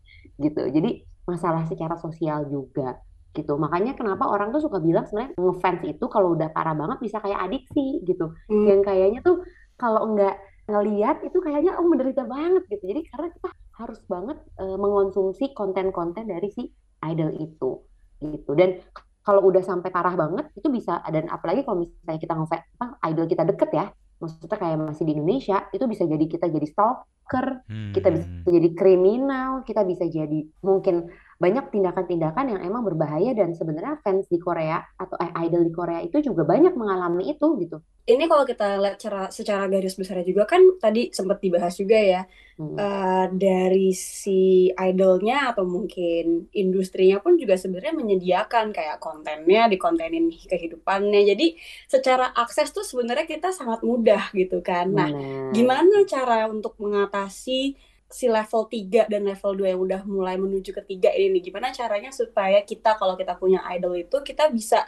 gitu. 0.44 0.64
Jadi 0.68 1.08
masalah 1.24 1.64
secara 1.72 1.96
sosial 1.96 2.44
juga 2.52 3.00
gitu. 3.32 3.56
Makanya 3.56 3.96
kenapa 3.96 4.28
orang 4.28 4.52
tuh 4.52 4.68
suka 4.68 4.84
bilang 4.84 5.08
sebenarnya 5.08 5.40
ngefans 5.40 5.82
itu 5.88 6.06
kalau 6.12 6.36
udah 6.36 6.52
parah 6.52 6.76
banget 6.76 7.00
bisa 7.00 7.24
kayak 7.24 7.40
adiksi 7.48 8.04
gitu. 8.04 8.36
Hmm. 8.52 8.68
Yang 8.68 8.82
kayaknya 8.84 9.20
tuh 9.24 9.48
kalau 9.80 10.12
nggak 10.12 10.36
ngeliat 10.68 11.24
itu 11.24 11.38
kayaknya 11.40 11.80
oh 11.80 11.88
menderita 11.88 12.28
banget 12.28 12.68
gitu. 12.68 12.84
Jadi 12.92 13.02
karena 13.08 13.28
kita 13.32 13.50
harus 13.80 14.00
banget 14.06 14.38
eh, 14.60 14.78
mengonsumsi 14.78 15.56
konten-konten 15.56 16.28
dari 16.28 16.52
si 16.52 16.68
idol 17.08 17.32
itu 17.40 17.72
gitu. 18.20 18.52
Dan 18.52 18.84
kalau 19.24 19.42
udah 19.48 19.64
sampai 19.64 19.90
parah 19.90 20.14
banget 20.14 20.52
itu 20.54 20.68
bisa 20.68 21.00
dan 21.08 21.32
apalagi 21.32 21.64
kalau 21.64 21.84
misalnya 21.84 22.20
kita 22.20 22.34
ngefans 22.36 22.64
apa 22.80 22.86
idol 23.08 23.26
kita 23.28 23.44
deket 23.48 23.70
ya. 23.72 23.86
Maksudnya 24.20 24.56
kayak 24.56 24.78
masih 24.80 25.04
di 25.04 25.12
Indonesia 25.20 25.58
itu 25.76 25.84
bisa 25.84 26.04
jadi 26.08 26.26
kita 26.28 26.48
jadi 26.48 26.68
stalker, 26.72 27.48
kita 27.92 28.08
bisa 28.08 28.24
Hmm. 28.24 28.48
jadi 28.48 28.70
kriminal, 28.72 29.52
kita 29.68 29.84
bisa 29.84 30.08
jadi 30.08 30.48
mungkin 30.64 31.12
banyak 31.42 31.70
tindakan-tindakan 31.74 32.58
yang 32.58 32.62
emang 32.66 32.84
berbahaya 32.86 33.34
dan 33.34 33.54
sebenarnya 33.54 34.00
fans 34.02 34.26
di 34.30 34.38
Korea 34.42 34.82
atau 34.96 35.16
eh, 35.20 35.32
idol 35.48 35.66
di 35.68 35.74
Korea 35.74 36.00
itu 36.02 36.22
juga 36.22 36.46
banyak 36.46 36.74
mengalami 36.78 37.34
itu 37.34 37.48
gitu. 37.62 37.82
Ini 38.04 38.28
kalau 38.28 38.44
kita 38.44 38.84
lihat 38.84 39.00
secara, 39.00 39.22
secara 39.32 39.64
garis 39.72 39.96
besarnya 39.96 40.28
juga 40.28 40.44
kan 40.44 40.60
tadi 40.76 41.08
sempat 41.16 41.40
dibahas 41.40 41.74
juga 41.80 41.96
ya 41.96 42.24
Hmm. 42.54 42.78
eh, 42.78 43.26
dari 43.34 43.90
si 43.98 44.70
idolnya 44.70 45.50
atau 45.50 45.66
mungkin 45.66 46.54
industrinya 46.54 47.18
pun 47.18 47.34
juga 47.34 47.58
sebenarnya 47.58 47.98
menyediakan 47.98 48.70
kayak 48.70 49.02
kontennya 49.02 49.66
dikontenin 49.74 50.30
kehidupannya. 50.30 51.34
Jadi 51.34 51.58
secara 51.90 52.30
akses 52.38 52.70
tuh 52.70 52.86
sebenarnya 52.86 53.26
kita 53.26 53.50
sangat 53.50 53.82
mudah 53.82 54.30
gitu 54.38 54.62
kan. 54.62 54.86
Nah, 54.94 55.10
Benar. 55.10 55.50
gimana 55.50 56.06
cara 56.06 56.46
untuk 56.46 56.78
mengatasi 56.78 57.74
si 58.14 58.30
level 58.30 58.70
3 58.70 59.10
dan 59.10 59.26
level 59.26 59.52
2 59.58 59.74
yang 59.74 59.82
udah 59.82 60.02
mulai 60.06 60.38
menuju 60.38 60.70
ke 60.72 60.82
3 60.86 61.12
ini 61.18 61.40
nih? 61.40 61.50
Gimana 61.50 61.74
caranya 61.74 62.14
supaya 62.14 62.62
kita 62.62 62.96
kalau 63.02 63.18
kita 63.18 63.34
punya 63.36 63.66
idol 63.74 63.98
itu 63.98 64.22
kita 64.22 64.48
bisa 64.54 64.86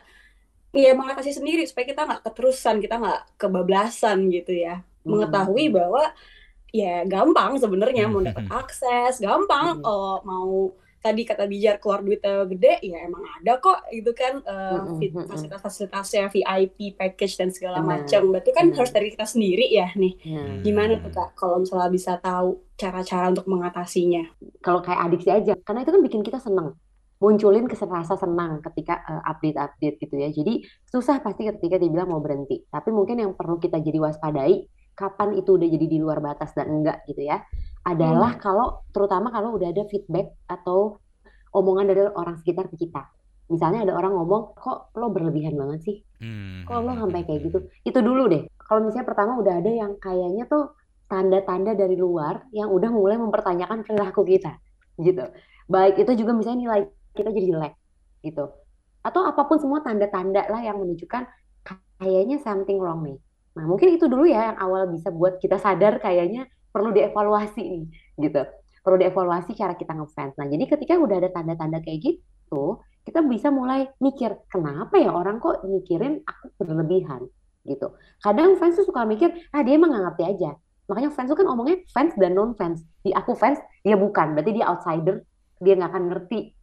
ya 0.75 0.91
mengatasi 0.93 1.31
sendiri 1.33 1.65
supaya 1.65 1.85
kita 1.89 2.05
nggak 2.05 2.21
keterusan, 2.21 2.77
kita 2.83 2.95
nggak 3.01 3.21
kebablasan 3.41 4.29
gitu 4.29 4.53
ya. 4.53 4.85
Mengetahui 5.01 5.73
bahwa 5.73 6.03
ya 6.69 7.07
gampang 7.07 7.57
sebenarnya 7.57 8.05
mau 8.11 8.21
dapat 8.21 8.45
akses, 8.51 9.17
gampang 9.23 9.79
Mm-mm. 9.79 9.83
kalau 9.83 10.15
mau 10.27 10.53
tadi 11.05 11.21
kata 11.21 11.45
Bijar 11.45 11.77
keluar 11.77 12.01
duitnya 12.01 12.49
gede 12.49 12.81
ya 12.81 13.05
emang 13.05 13.21
ada 13.21 13.61
kok 13.61 13.85
gitu 13.93 14.09
kan 14.17 14.41
eh, 14.41 14.79
fit- 14.97 15.13
mm-mm. 15.13 15.29
fasilitas-fasilitasnya 15.29 16.33
VIP 16.33 16.97
package 16.97 17.37
dan 17.37 17.49
segala 17.53 17.85
macam. 17.85 18.33
Berarti 18.33 18.49
kan 18.49 18.73
harus 18.73 18.89
dari 18.89 19.13
kita 19.13 19.29
sendiri 19.29 19.69
ya 19.69 19.93
nih. 19.93 20.17
Nah, 20.33 20.65
Gimana 20.65 20.97
tuh 20.97 21.13
Kak 21.13 21.37
kalau 21.37 21.61
misalnya 21.61 21.93
bisa 21.93 22.17
tahu 22.17 22.65
cara-cara 22.73 23.29
untuk 23.29 23.45
mengatasinya? 23.45 24.25
kalau 24.65 24.81
kayak 24.81 24.99
adiksi 25.05 25.29
aja, 25.29 25.53
karena 25.61 25.85
itu 25.85 25.91
kan 25.93 26.01
bikin 26.01 26.21
kita 26.25 26.41
seneng, 26.41 26.73
munculin 27.21 27.69
rasa 27.69 28.17
senang 28.17 28.65
ketika 28.65 29.05
eh, 29.05 29.21
update-update 29.29 29.95
gitu 30.01 30.15
ya. 30.17 30.29
Jadi 30.33 30.65
susah 30.89 31.21
pasti 31.21 31.45
ketika 31.45 31.77
dia 31.77 31.89
bilang 31.93 32.09
mau 32.09 32.19
berhenti. 32.19 32.65
Tapi 32.65 32.89
mungkin 32.89 33.21
yang 33.21 33.31
perlu 33.37 33.61
kita 33.61 33.77
jadi 33.77 34.01
waspadai, 34.01 34.65
kapan 34.97 35.37
itu 35.37 35.59
udah 35.59 35.67
jadi 35.69 35.85
di 35.85 35.97
luar 36.01 36.23
batas 36.23 36.55
dan 36.55 36.71
enggak 36.81 37.03
gitu 37.05 37.21
ya, 37.27 37.43
adalah 37.85 38.41
kalau 38.41 38.81
terutama 38.89 39.29
kalau 39.29 39.53
udah 39.55 39.69
ada 39.69 39.85
feedback 39.85 40.33
atau 40.49 40.97
omongan 41.53 41.93
dari 41.93 42.01
orang 42.09 42.35
sekitar 42.41 42.67
ke 42.73 42.75
kita. 42.81 43.05
Misalnya 43.45 43.85
ada 43.85 43.93
orang 43.93 44.17
ngomong, 44.17 44.57
kok 44.57 44.89
lo 44.97 45.13
berlebihan 45.13 45.53
banget 45.53 45.79
sih? 45.85 45.97
Hmm. 46.17 46.65
Kok 46.65 46.81
lo 46.81 46.91
sampai 46.97 47.21
kayak 47.29 47.45
gitu? 47.45 47.59
Itu 47.85 48.01
dulu 48.01 48.25
deh. 48.25 48.49
Kalau 48.57 48.81
misalnya 48.81 49.05
pertama 49.05 49.37
udah 49.37 49.61
ada 49.61 49.69
yang 49.69 49.93
kayaknya 50.01 50.49
tuh 50.49 50.73
tanda-tanda 51.05 51.77
dari 51.77 51.93
luar 51.93 52.49
yang 52.49 52.73
udah 52.73 52.89
mulai 52.89 53.21
mempertanyakan 53.21 53.85
perilaku 53.85 54.25
kita, 54.25 54.57
gitu. 54.97 55.29
Baik 55.69 56.01
itu 56.01 56.17
juga 56.17 56.33
misalnya 56.33 56.59
nilai 56.65 56.81
kita 57.13 57.29
jadi 57.29 57.47
jelek, 57.53 57.73
gitu. 58.25 58.49
Atau 59.05 59.21
apa 59.21 59.45
pun 59.45 59.61
semua 59.61 59.85
tanda-tanda 59.85 60.49
lah 60.49 60.65
yang 60.65 60.81
menunjukkan 60.81 61.29
kayaknya 62.01 62.41
something 62.41 62.81
wrong 62.81 63.05
nih. 63.05 63.21
Nah 63.53 63.69
mungkin 63.69 63.93
itu 63.93 64.09
dulu 64.09 64.25
ya 64.25 64.51
yang 64.51 64.57
awal 64.57 64.89
bisa 64.89 65.13
buat 65.13 65.37
kita 65.37 65.61
sadar 65.61 66.01
kayaknya 66.01 66.49
perlu 66.75 66.91
dievaluasi 66.91 67.63
nih, 67.63 67.85
gitu. 68.19 68.43
Perlu 68.83 68.99
dievaluasi 68.99 69.55
cara 69.55 69.79
kita 69.79 69.95
ngefans. 69.95 70.35
Nah 70.35 70.45
jadi 70.51 70.67
ketika 70.67 70.99
udah 70.99 71.23
ada 71.23 71.31
tanda-tanda 71.31 71.79
kayak 71.79 72.03
gitu, 72.03 72.83
kita 73.07 73.23
bisa 73.23 73.47
mulai 73.47 73.87
mikir 74.03 74.35
kenapa 74.51 74.99
ya 74.99 75.15
orang 75.15 75.39
kok 75.39 75.63
mikirin 75.63 76.19
aku 76.27 76.51
berlebihan 76.59 77.23
gitu. 77.63 77.95
Kadang 78.19 78.59
fans 78.59 78.75
tuh 78.75 78.85
suka 78.85 79.07
mikir, 79.07 79.31
ah 79.55 79.63
dia 79.63 79.79
emang 79.79 79.95
nggak 79.95 80.03
ngerti 80.11 80.23
aja. 80.35 80.51
Makanya 80.85 81.09
fans 81.15 81.33
tuh 81.33 81.37
kan 81.39 81.47
omongnya 81.49 81.81
fans 81.89 82.13
dan 82.19 82.37
non 82.37 82.53
fans. 82.53 82.85
Di 83.01 83.09
aku 83.09 83.33
fans, 83.33 83.57
dia 83.81 83.97
bukan. 83.97 84.37
Berarti 84.37 84.51
dia 84.53 84.69
outsider, 84.69 85.25
dia 85.57 85.73
nggak 85.73 85.89
akan 85.89 86.03
ngerti 86.13 86.53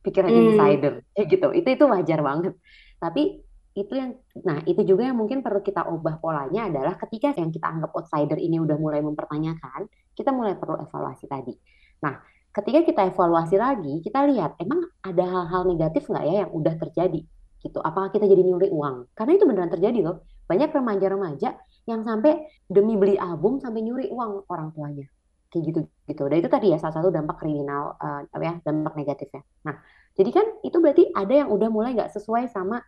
pikiran 0.00 0.30
Hmm. 0.32 0.40
insider. 0.48 0.92
Kayak 1.12 1.26
gitu. 1.28 1.48
Itu 1.52 1.68
itu 1.76 1.84
wajar 1.84 2.20
banget. 2.24 2.54
Tapi 2.96 3.44
itu 3.76 3.92
yang, 3.92 4.16
nah 4.40 4.64
itu 4.64 4.80
juga 4.88 5.12
yang 5.12 5.20
mungkin 5.20 5.44
perlu 5.44 5.60
kita 5.60 5.84
ubah 5.84 6.16
polanya 6.16 6.72
adalah 6.72 6.96
ketika 6.96 7.36
yang 7.36 7.52
kita 7.52 7.68
anggap 7.68 7.92
outsider 7.92 8.40
ini 8.40 8.56
udah 8.56 8.80
mulai 8.80 9.04
mempertanyakan, 9.04 9.84
kita 10.16 10.32
mulai 10.32 10.56
perlu 10.56 10.80
evaluasi 10.80 11.28
tadi. 11.28 11.52
Nah, 12.00 12.16
ketika 12.56 12.80
kita 12.88 13.12
evaluasi 13.12 13.60
lagi, 13.60 14.00
kita 14.00 14.24
lihat 14.32 14.56
emang 14.64 14.80
ada 15.04 15.24
hal-hal 15.28 15.68
negatif 15.68 16.08
nggak 16.08 16.24
ya 16.24 16.34
yang 16.48 16.50
udah 16.56 16.74
terjadi 16.80 17.20
gitu. 17.60 17.78
Apakah 17.84 18.08
kita 18.08 18.24
jadi 18.24 18.40
nyuri 18.40 18.72
uang? 18.72 19.12
Karena 19.12 19.32
itu 19.36 19.44
beneran 19.44 19.68
terjadi 19.68 19.98
loh. 20.00 20.24
Banyak 20.48 20.72
remaja-remaja 20.72 21.60
yang 21.84 22.00
sampai 22.00 22.48
demi 22.64 22.96
beli 22.96 23.20
album 23.20 23.60
sampai 23.60 23.84
nyuri 23.84 24.08
uang 24.08 24.48
orang 24.48 24.72
tuanya. 24.72 25.04
Kayak 25.52 25.62
gitu 25.68 25.80
gitu. 26.08 26.22
Dan 26.32 26.36
itu 26.40 26.48
tadi 26.48 26.66
ya 26.72 26.78
salah 26.80 26.96
satu 26.96 27.12
dampak 27.12 27.44
kriminal 27.44 27.92
apa 28.00 28.40
ya, 28.40 28.56
dampak 28.64 28.96
negatifnya. 28.96 29.44
Nah, 29.68 29.76
jadi 30.16 30.30
kan 30.32 30.46
itu 30.64 30.76
berarti 30.80 31.12
ada 31.12 31.34
yang 31.44 31.48
udah 31.52 31.68
mulai 31.68 31.92
nggak 31.92 32.08
sesuai 32.16 32.48
sama 32.48 32.80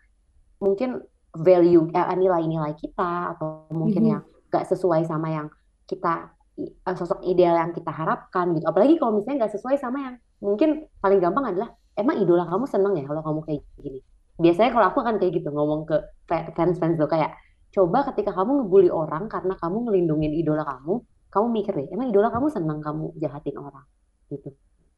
mungkin 0.59 1.03
value 1.35 1.91
eh, 1.93 2.17
nilai-nilai 2.17 2.75
kita 2.75 3.37
atau 3.37 3.69
mungkin 3.71 4.03
Mhm. 4.05 4.11
yang 4.11 4.23
nggak 4.49 4.65
sesuai 4.65 5.05
sama 5.05 5.29
yang 5.31 5.47
kita 5.85 6.33
eh, 6.59 6.95
sosok 6.97 7.23
ideal 7.23 7.55
yang 7.55 7.71
kita 7.71 7.91
harapkan 7.95 8.51
gitu. 8.57 8.67
Apalagi 8.67 8.99
kalau 8.99 9.19
misalnya 9.19 9.47
nggak 9.47 9.55
sesuai 9.55 9.77
sama 9.79 9.99
yang 10.03 10.15
mungkin 10.43 10.91
paling 10.99 11.23
gampang 11.23 11.55
adalah 11.55 11.71
emang 11.95 12.19
idola 12.19 12.47
kamu 12.47 12.65
seneng 12.67 12.95
ya 12.99 13.05
kalau 13.07 13.23
kamu 13.23 13.41
kayak 13.47 13.63
gini. 13.79 14.01
Biasanya 14.39 14.71
kalau 14.71 14.87
aku 14.91 14.99
akan 15.03 15.15
kayak 15.19 15.33
gitu 15.43 15.49
ngomong 15.51 15.87
ke 15.87 15.97
fa- 16.27 16.51
fans-fans 16.55 16.95
tuh 16.95 17.11
kayak 17.11 17.35
coba 17.69 18.07
ketika 18.11 18.31
kamu 18.35 18.65
ngebully 18.65 18.91
orang 18.91 19.27
karena 19.29 19.55
kamu 19.59 19.87
ngelindungin 19.87 20.33
idola 20.33 20.63
kamu, 20.65 21.03
kamu 21.29 21.47
mikir 21.53 21.73
deh, 21.75 21.87
emang 21.93 22.09
idola 22.09 22.31
kamu 22.31 22.47
seneng 22.49 22.79
kamu 22.81 23.13
jahatin 23.19 23.57
orang 23.59 23.85
gitu. 24.31 24.55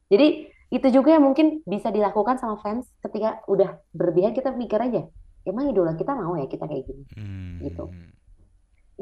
Jadi 0.09 0.27
itu 0.71 0.87
juga 0.89 1.13
yang 1.13 1.25
mungkin 1.25 1.59
bisa 1.67 1.91
dilakukan 1.91 2.39
sama 2.39 2.55
fans 2.63 2.87
ketika 3.03 3.43
udah 3.45 3.75
berlebihan 3.91 4.31
kita 4.31 4.53
mikir 4.55 4.79
aja, 4.79 5.03
emang 5.47 5.71
idola 5.71 5.93
kita 5.97 6.11
mau 6.13 6.37
ya 6.37 6.45
kita 6.45 6.65
kayak 6.65 6.83
gini 6.85 7.03
Hmm. 7.17 7.57
gitu. 7.61 7.85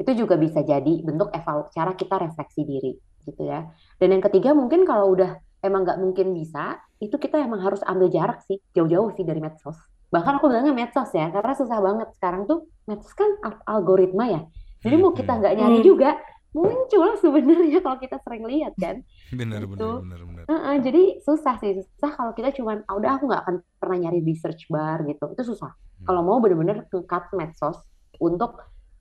Itu 0.00 0.10
juga 0.16 0.40
bisa 0.40 0.64
jadi 0.64 1.04
bentuk 1.04 1.28
evalu 1.30 1.68
cara 1.76 1.92
kita 1.92 2.16
refleksi 2.16 2.64
diri 2.64 2.96
gitu 3.28 3.42
ya. 3.44 3.68
Dan 4.00 4.16
yang 4.16 4.22
ketiga 4.24 4.56
mungkin 4.56 4.88
kalau 4.88 5.12
udah 5.12 5.36
emang 5.60 5.84
nggak 5.84 6.00
mungkin 6.00 6.32
bisa, 6.32 6.80
itu 7.04 7.12
kita 7.20 7.36
emang 7.36 7.60
harus 7.60 7.84
ambil 7.84 8.08
jarak 8.08 8.40
sih, 8.48 8.56
jauh-jauh 8.72 9.12
sih 9.12 9.28
dari 9.28 9.44
medsos. 9.44 9.76
Bahkan 10.08 10.40
aku 10.40 10.48
bilangnya 10.48 10.72
medsos 10.72 11.12
ya, 11.12 11.28
karena 11.28 11.52
susah 11.52 11.78
banget 11.84 12.08
sekarang 12.16 12.48
tuh 12.48 12.64
medsos 12.88 13.12
kan 13.12 13.28
al- 13.44 13.60
algoritma 13.68 14.24
ya. 14.26 14.40
Jadi 14.80 14.94
mau 14.96 15.12
kita 15.12 15.36
nggak 15.36 15.52
nyari 15.60 15.78
Hmm. 15.84 15.86
juga 15.86 16.10
muncul 16.50 17.14
sebenarnya 17.18 17.78
kalau 17.82 17.98
kita 17.98 18.18
sering 18.22 18.44
lihat 18.46 18.74
kan. 18.76 19.02
Bener 19.30 19.62
Gitu. 19.64 19.76
bener 19.76 20.02
bener 20.02 20.20
bener. 20.26 20.44
Heeh, 20.50 20.74
jadi 20.82 21.02
susah 21.22 21.54
sih, 21.62 21.78
susah 21.78 22.10
kalau 22.16 22.32
kita 22.34 22.50
cuman, 22.56 22.82
ah 22.90 22.94
udah 22.98 23.10
aku 23.18 23.24
nggak 23.30 23.42
akan 23.46 23.56
pernah 23.78 23.98
nyari 24.08 24.20
di 24.24 24.34
search 24.34 24.66
bar 24.66 25.06
gitu, 25.06 25.30
itu 25.34 25.42
susah. 25.46 25.70
Kalau 26.00 26.24
mau 26.24 26.40
bener-bener 26.40 26.88
cut 26.88 27.24
medsos 27.36 27.76
untuk 28.18 28.58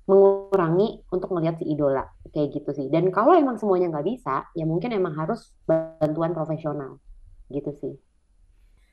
mengurangi 0.10 1.06
untuk 1.14 1.30
melihat 1.38 1.62
si 1.62 1.70
idola 1.70 2.02
kayak 2.34 2.50
gitu 2.60 2.70
sih. 2.74 2.88
Dan 2.90 3.14
kalau 3.14 3.38
emang 3.38 3.62
semuanya 3.62 3.94
nggak 3.94 4.08
bisa, 4.10 4.50
ya 4.58 4.66
mungkin 4.66 4.90
emang 4.90 5.14
harus 5.14 5.54
bantuan 5.70 6.34
profesional 6.34 6.98
gitu 7.54 7.72
sih. 7.78 7.94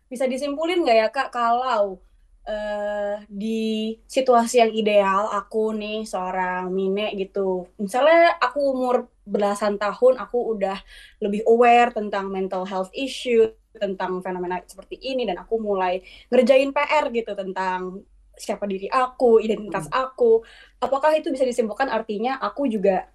Bisa 0.06 0.28
disimpulin 0.28 0.84
nggak 0.84 0.96
ya 0.96 1.08
Kak 1.10 1.28
kalau 1.32 2.04
eh, 2.46 3.14
di 3.26 3.92
situasi 4.06 4.62
yang 4.62 4.72
ideal 4.72 5.28
aku 5.34 5.74
nih 5.74 6.06
seorang 6.06 6.70
Mine 6.70 7.12
gitu. 7.18 7.66
Misalnya 7.82 8.38
aku 8.38 8.58
umur 8.72 9.10
belasan 9.26 9.74
tahun 9.76 10.22
aku 10.22 10.38
udah 10.54 10.78
lebih 11.18 11.42
aware 11.50 11.90
tentang 11.90 12.30
mental 12.30 12.62
health 12.64 12.90
issue, 12.94 13.50
tentang 13.76 14.22
fenomena 14.24 14.62
seperti 14.64 14.96
ini 15.02 15.26
dan 15.28 15.42
aku 15.42 15.58
mulai 15.60 16.00
ngerjain 16.32 16.72
PR 16.72 17.10
gitu 17.12 17.32
tentang 17.36 18.06
siapa 18.36 18.64
diri 18.68 18.86
aku, 18.92 19.40
identitas 19.42 19.88
aku. 19.90 20.44
Apakah 20.78 21.16
itu 21.16 21.32
bisa 21.32 21.44
disimpulkan 21.44 21.88
artinya 21.88 22.38
aku 22.38 22.68
juga 22.68 23.08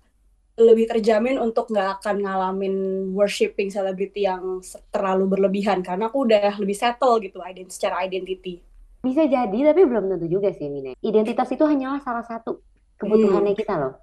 lebih 0.60 0.86
terjamin 0.91 1.39
untuk 1.39 1.72
nggak 1.72 2.04
akan 2.04 2.15
ngalamin 2.28 2.76
worshipping 3.15 3.72
selebriti 3.72 4.28
yang 4.28 4.60
terlalu 4.91 5.26
berlebihan 5.32 5.80
karena 5.82 6.12
aku 6.12 6.28
udah 6.28 6.60
lebih 6.60 6.76
settle 6.76 7.17
gitu 7.24 7.39
ident 7.41 7.72
secara 7.72 8.04
identity. 8.04 8.70
Bisa 9.02 9.26
jadi, 9.26 9.58
tapi 9.74 9.82
belum 9.90 10.06
tentu 10.14 10.28
juga 10.30 10.54
sih, 10.54 10.70
Mine. 10.70 10.94
Identitas 11.02 11.50
itu 11.50 11.64
hanyalah 11.66 12.00
salah 12.06 12.22
satu 12.22 12.62
kebutuhannya 13.02 13.54
kita 13.58 13.74
loh. 13.82 13.94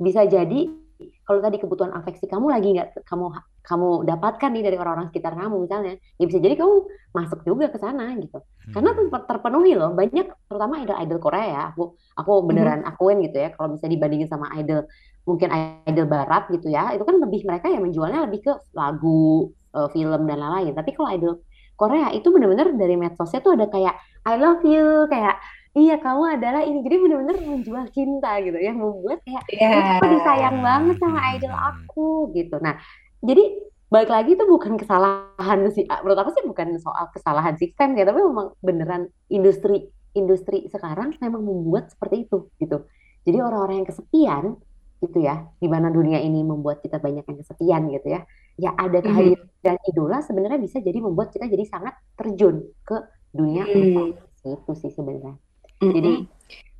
Bisa 0.00 0.24
jadi 0.24 0.60
kalau 1.24 1.40
tadi 1.40 1.56
kebutuhan 1.60 1.92
afeksi 1.96 2.28
kamu 2.28 2.46
lagi 2.52 2.68
nggak 2.76 2.88
kamu 3.08 3.32
kamu 3.64 3.88
dapatkan 4.08 4.50
nih 4.52 4.62
dari 4.68 4.76
orang-orang 4.80 5.08
sekitar 5.12 5.32
kamu 5.36 5.56
misalnya, 5.64 5.94
ya 6.20 6.24
bisa 6.28 6.40
jadi 6.40 6.56
kamu 6.56 6.74
masuk 7.16 7.40
juga 7.44 7.68
ke 7.72 7.78
sana 7.80 8.16
gitu. 8.16 8.40
Karena 8.72 8.90
ter- 8.96 9.26
terpenuhi 9.28 9.72
loh 9.76 9.92
banyak, 9.92 10.26
terutama 10.48 10.74
idol-idol 10.84 11.18
Korea 11.20 11.46
ya. 11.46 11.62
Aku 11.76 11.82
aku 12.16 12.32
beneran 12.48 12.80
akuin 12.88 13.20
gitu 13.26 13.36
ya. 13.44 13.48
Kalau 13.56 13.76
bisa 13.76 13.86
dibandingin 13.92 14.28
sama 14.28 14.48
idol 14.56 14.88
mungkin 15.28 15.48
idol 15.88 16.06
Barat 16.08 16.48
gitu 16.54 16.68
ya, 16.72 16.96
itu 16.96 17.04
kan 17.04 17.16
lebih 17.20 17.44
mereka 17.44 17.68
yang 17.68 17.84
menjualnya 17.84 18.24
lebih 18.26 18.40
ke 18.46 18.52
lagu, 18.72 19.52
eh, 19.76 19.88
film 19.94 20.20
dan 20.28 20.36
lain-lain. 20.40 20.72
Tapi 20.72 20.90
kalau 20.96 21.08
idol 21.12 21.32
Korea 21.80 22.12
itu 22.12 22.28
bener-bener 22.28 22.76
dari 22.76 23.00
medsosnya 23.00 23.40
tuh 23.40 23.56
ada 23.56 23.72
kayak 23.72 23.96
I 24.28 24.36
love 24.36 24.60
you, 24.68 25.08
kayak 25.08 25.40
iya 25.72 25.96
kamu 25.96 26.36
adalah 26.36 26.60
ini. 26.60 26.84
Jadi 26.84 26.96
bener-bener 27.00 27.36
menjual 27.40 27.88
cinta 27.96 28.36
gitu, 28.44 28.60
yang 28.60 28.76
membuat 28.76 29.24
kayak 29.24 29.44
Iya. 29.48 29.96
aku 29.96 30.04
disayang 30.12 30.60
banget 30.60 30.96
sama 31.00 31.20
idol 31.32 31.56
aku 31.56 32.08
gitu. 32.36 32.60
Nah, 32.60 32.76
jadi 33.24 33.44
balik 33.88 34.12
lagi 34.12 34.36
itu 34.36 34.44
bukan 34.44 34.76
kesalahan 34.76 35.58
sih. 35.72 35.88
Menurut 36.04 36.20
aku 36.20 36.30
sih 36.36 36.44
bukan 36.44 36.76
soal 36.76 37.08
kesalahan 37.16 37.56
sistem 37.56 37.96
ya, 37.96 38.04
tapi 38.04 38.20
memang 38.20 38.52
beneran 38.60 39.08
industri 39.32 39.88
industri 40.12 40.66
sekarang 40.68 41.16
memang 41.22 41.42
membuat 41.42 41.88
seperti 41.88 42.28
itu 42.28 42.52
gitu. 42.60 42.84
Jadi 43.24 43.38
orang-orang 43.40 43.82
yang 43.82 43.88
kesepian 43.88 44.44
gitu 45.00 45.18
ya, 45.22 45.48
di 45.56 45.64
mana 45.70 45.88
dunia 45.88 46.20
ini 46.20 46.44
membuat 46.44 46.84
kita 46.84 47.00
banyak 47.00 47.24
yang 47.24 47.38
kesepian 47.40 47.82
gitu 47.88 48.08
ya. 48.10 48.20
Ya 48.60 48.76
ada 48.76 49.00
kehadiran 49.00 49.40
idola 49.82 50.20
sebenarnya 50.20 50.60
bisa 50.60 50.78
jadi 50.78 51.00
membuat 51.00 51.32
kita 51.32 51.48
jadi 51.48 51.64
sangat 51.64 51.96
terjun 52.14 52.60
ke 52.82 52.96
dunia 53.30 53.64
Hmm. 53.64 54.12
itu 54.42 54.72
sih 54.74 54.90
sebenarnya. 54.90 55.36
Mm-mm. 55.80 55.92
Jadi 55.92 56.12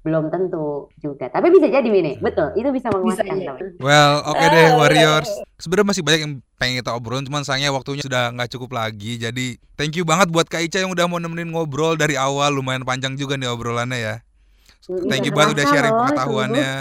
belum 0.00 0.28
tentu 0.28 0.88
juga. 0.96 1.28
Tapi 1.28 1.52
bisa 1.52 1.68
jadi 1.68 1.84
Mine. 1.84 2.16
Betul, 2.18 2.52
itu 2.54 2.68
bisa 2.68 2.88
menguatkan. 2.88 3.36
teman. 3.36 3.56
Well, 3.76 4.24
oke 4.24 4.40
deh 4.42 4.66
Ah. 4.66 4.76
Warriors. 4.76 5.28
Sebenarnya 5.56 5.88
masih 5.88 6.02
banyak 6.02 6.20
yang 6.20 6.34
pengen 6.56 6.80
kita 6.80 6.90
obrolin, 6.90 7.24
cuman 7.24 7.44
sayangnya 7.44 7.68
waktunya 7.68 8.00
sudah 8.00 8.32
nggak 8.32 8.48
cukup 8.50 8.72
lagi. 8.72 9.16
Jadi 9.16 9.60
thank 9.76 9.92
you 9.92 10.04
banget 10.04 10.28
buat 10.28 10.48
Kak 10.48 10.60
Ica 10.62 10.80
yang 10.80 10.88
udah 10.88 11.04
mau 11.04 11.16
nemenin 11.16 11.52
ngobrol 11.52 11.96
dari 11.96 12.16
awal. 12.16 12.48
Lumayan 12.50 12.80
panjang 12.82 13.12
juga 13.14 13.36
nih 13.36 13.48
obrolannya 13.48 13.98
ya. 13.98 14.14
Thank 14.80 15.28
you 15.28 15.32
banget 15.32 15.52
udah 15.54 15.66
sharing 15.68 15.92
loh, 15.92 16.00
pengetahuannya. 16.02 16.72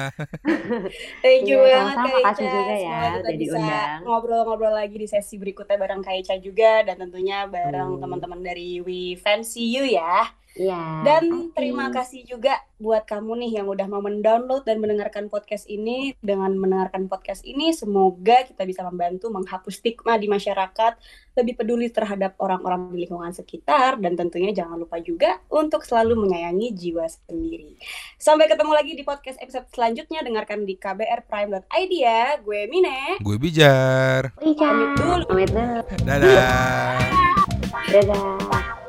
Thank 1.24 1.44
you 1.46 1.60
Iya, 1.60 1.76
banget. 1.76 1.96
Kak 2.00 2.36
Ica. 2.40 2.48
juga 2.48 2.76
ya 2.76 2.80
Semoga 2.80 3.08
kita 3.12 3.20
udah 3.20 3.36
bisa 3.36 3.58
diundang. 3.60 4.00
ngobrol-ngobrol 4.02 4.74
lagi 4.74 4.96
di 4.96 5.08
sesi 5.08 5.36
berikutnya 5.36 5.76
bareng 5.76 6.02
Kak 6.02 6.16
Ica 6.18 6.36
juga 6.40 6.72
dan 6.84 6.96
tentunya 6.98 7.38
bareng 7.46 7.90
Hmm. 7.90 8.02
teman-teman 8.02 8.40
dari 8.40 8.80
We 8.80 9.00
Fancy 9.16 9.68
You 9.70 9.84
ya. 9.86 10.32
Iya. 10.58 11.06
Dan 11.06 11.24
pasti. 11.30 11.54
terima 11.54 11.86
kasih 11.94 12.22
juga 12.26 12.58
buat 12.82 13.04
kamu 13.06 13.44
nih 13.46 13.52
yang 13.62 13.68
udah 13.70 13.86
mau 13.86 14.02
mendownload 14.02 14.66
dan 14.66 14.82
mendengarkan 14.82 15.30
podcast 15.30 15.70
ini. 15.70 16.16
Dengan 16.20 16.56
mendengarkan 16.58 17.06
podcast 17.06 17.46
ini, 17.46 17.70
semoga 17.76 18.48
kita 18.48 18.66
bisa 18.66 18.82
membantu 18.88 19.30
menghapus 19.30 19.84
stigma 19.84 20.18
di 20.18 20.26
masyarakat, 20.26 20.98
lebih 21.38 21.54
peduli 21.60 21.92
terhadap 21.94 22.40
orang-orang 22.42 22.90
di 22.92 23.06
lingkungan 23.06 23.32
sekitar, 23.32 24.02
dan 24.02 24.18
tentunya 24.18 24.50
jangan 24.56 24.80
lupa 24.82 24.98
juga 25.04 25.38
untuk 25.52 25.86
selalu 25.86 26.28
menyayangi 26.28 26.74
jiwa 26.74 27.06
sendiri. 27.06 27.78
Sampai 28.18 28.50
ketemu 28.50 28.72
lagi 28.74 28.98
di 28.98 29.04
podcast 29.06 29.38
episode 29.44 29.70
selanjutnya. 29.70 30.26
Dengarkan 30.26 30.66
di 30.66 30.76
kbrprime.id 30.76 31.92
ya. 31.94 32.40
Gue 32.42 32.66
Mine. 32.68 33.22
Gue 33.22 33.38
Bijar. 33.38 34.34
Ica. 34.42 34.66
Pamit 34.66 34.92
dulu. 34.98 35.24
Pamit 35.30 35.50
dulu. 35.52 35.82
Dadah. 36.04 36.98
Dadah. 37.90 38.89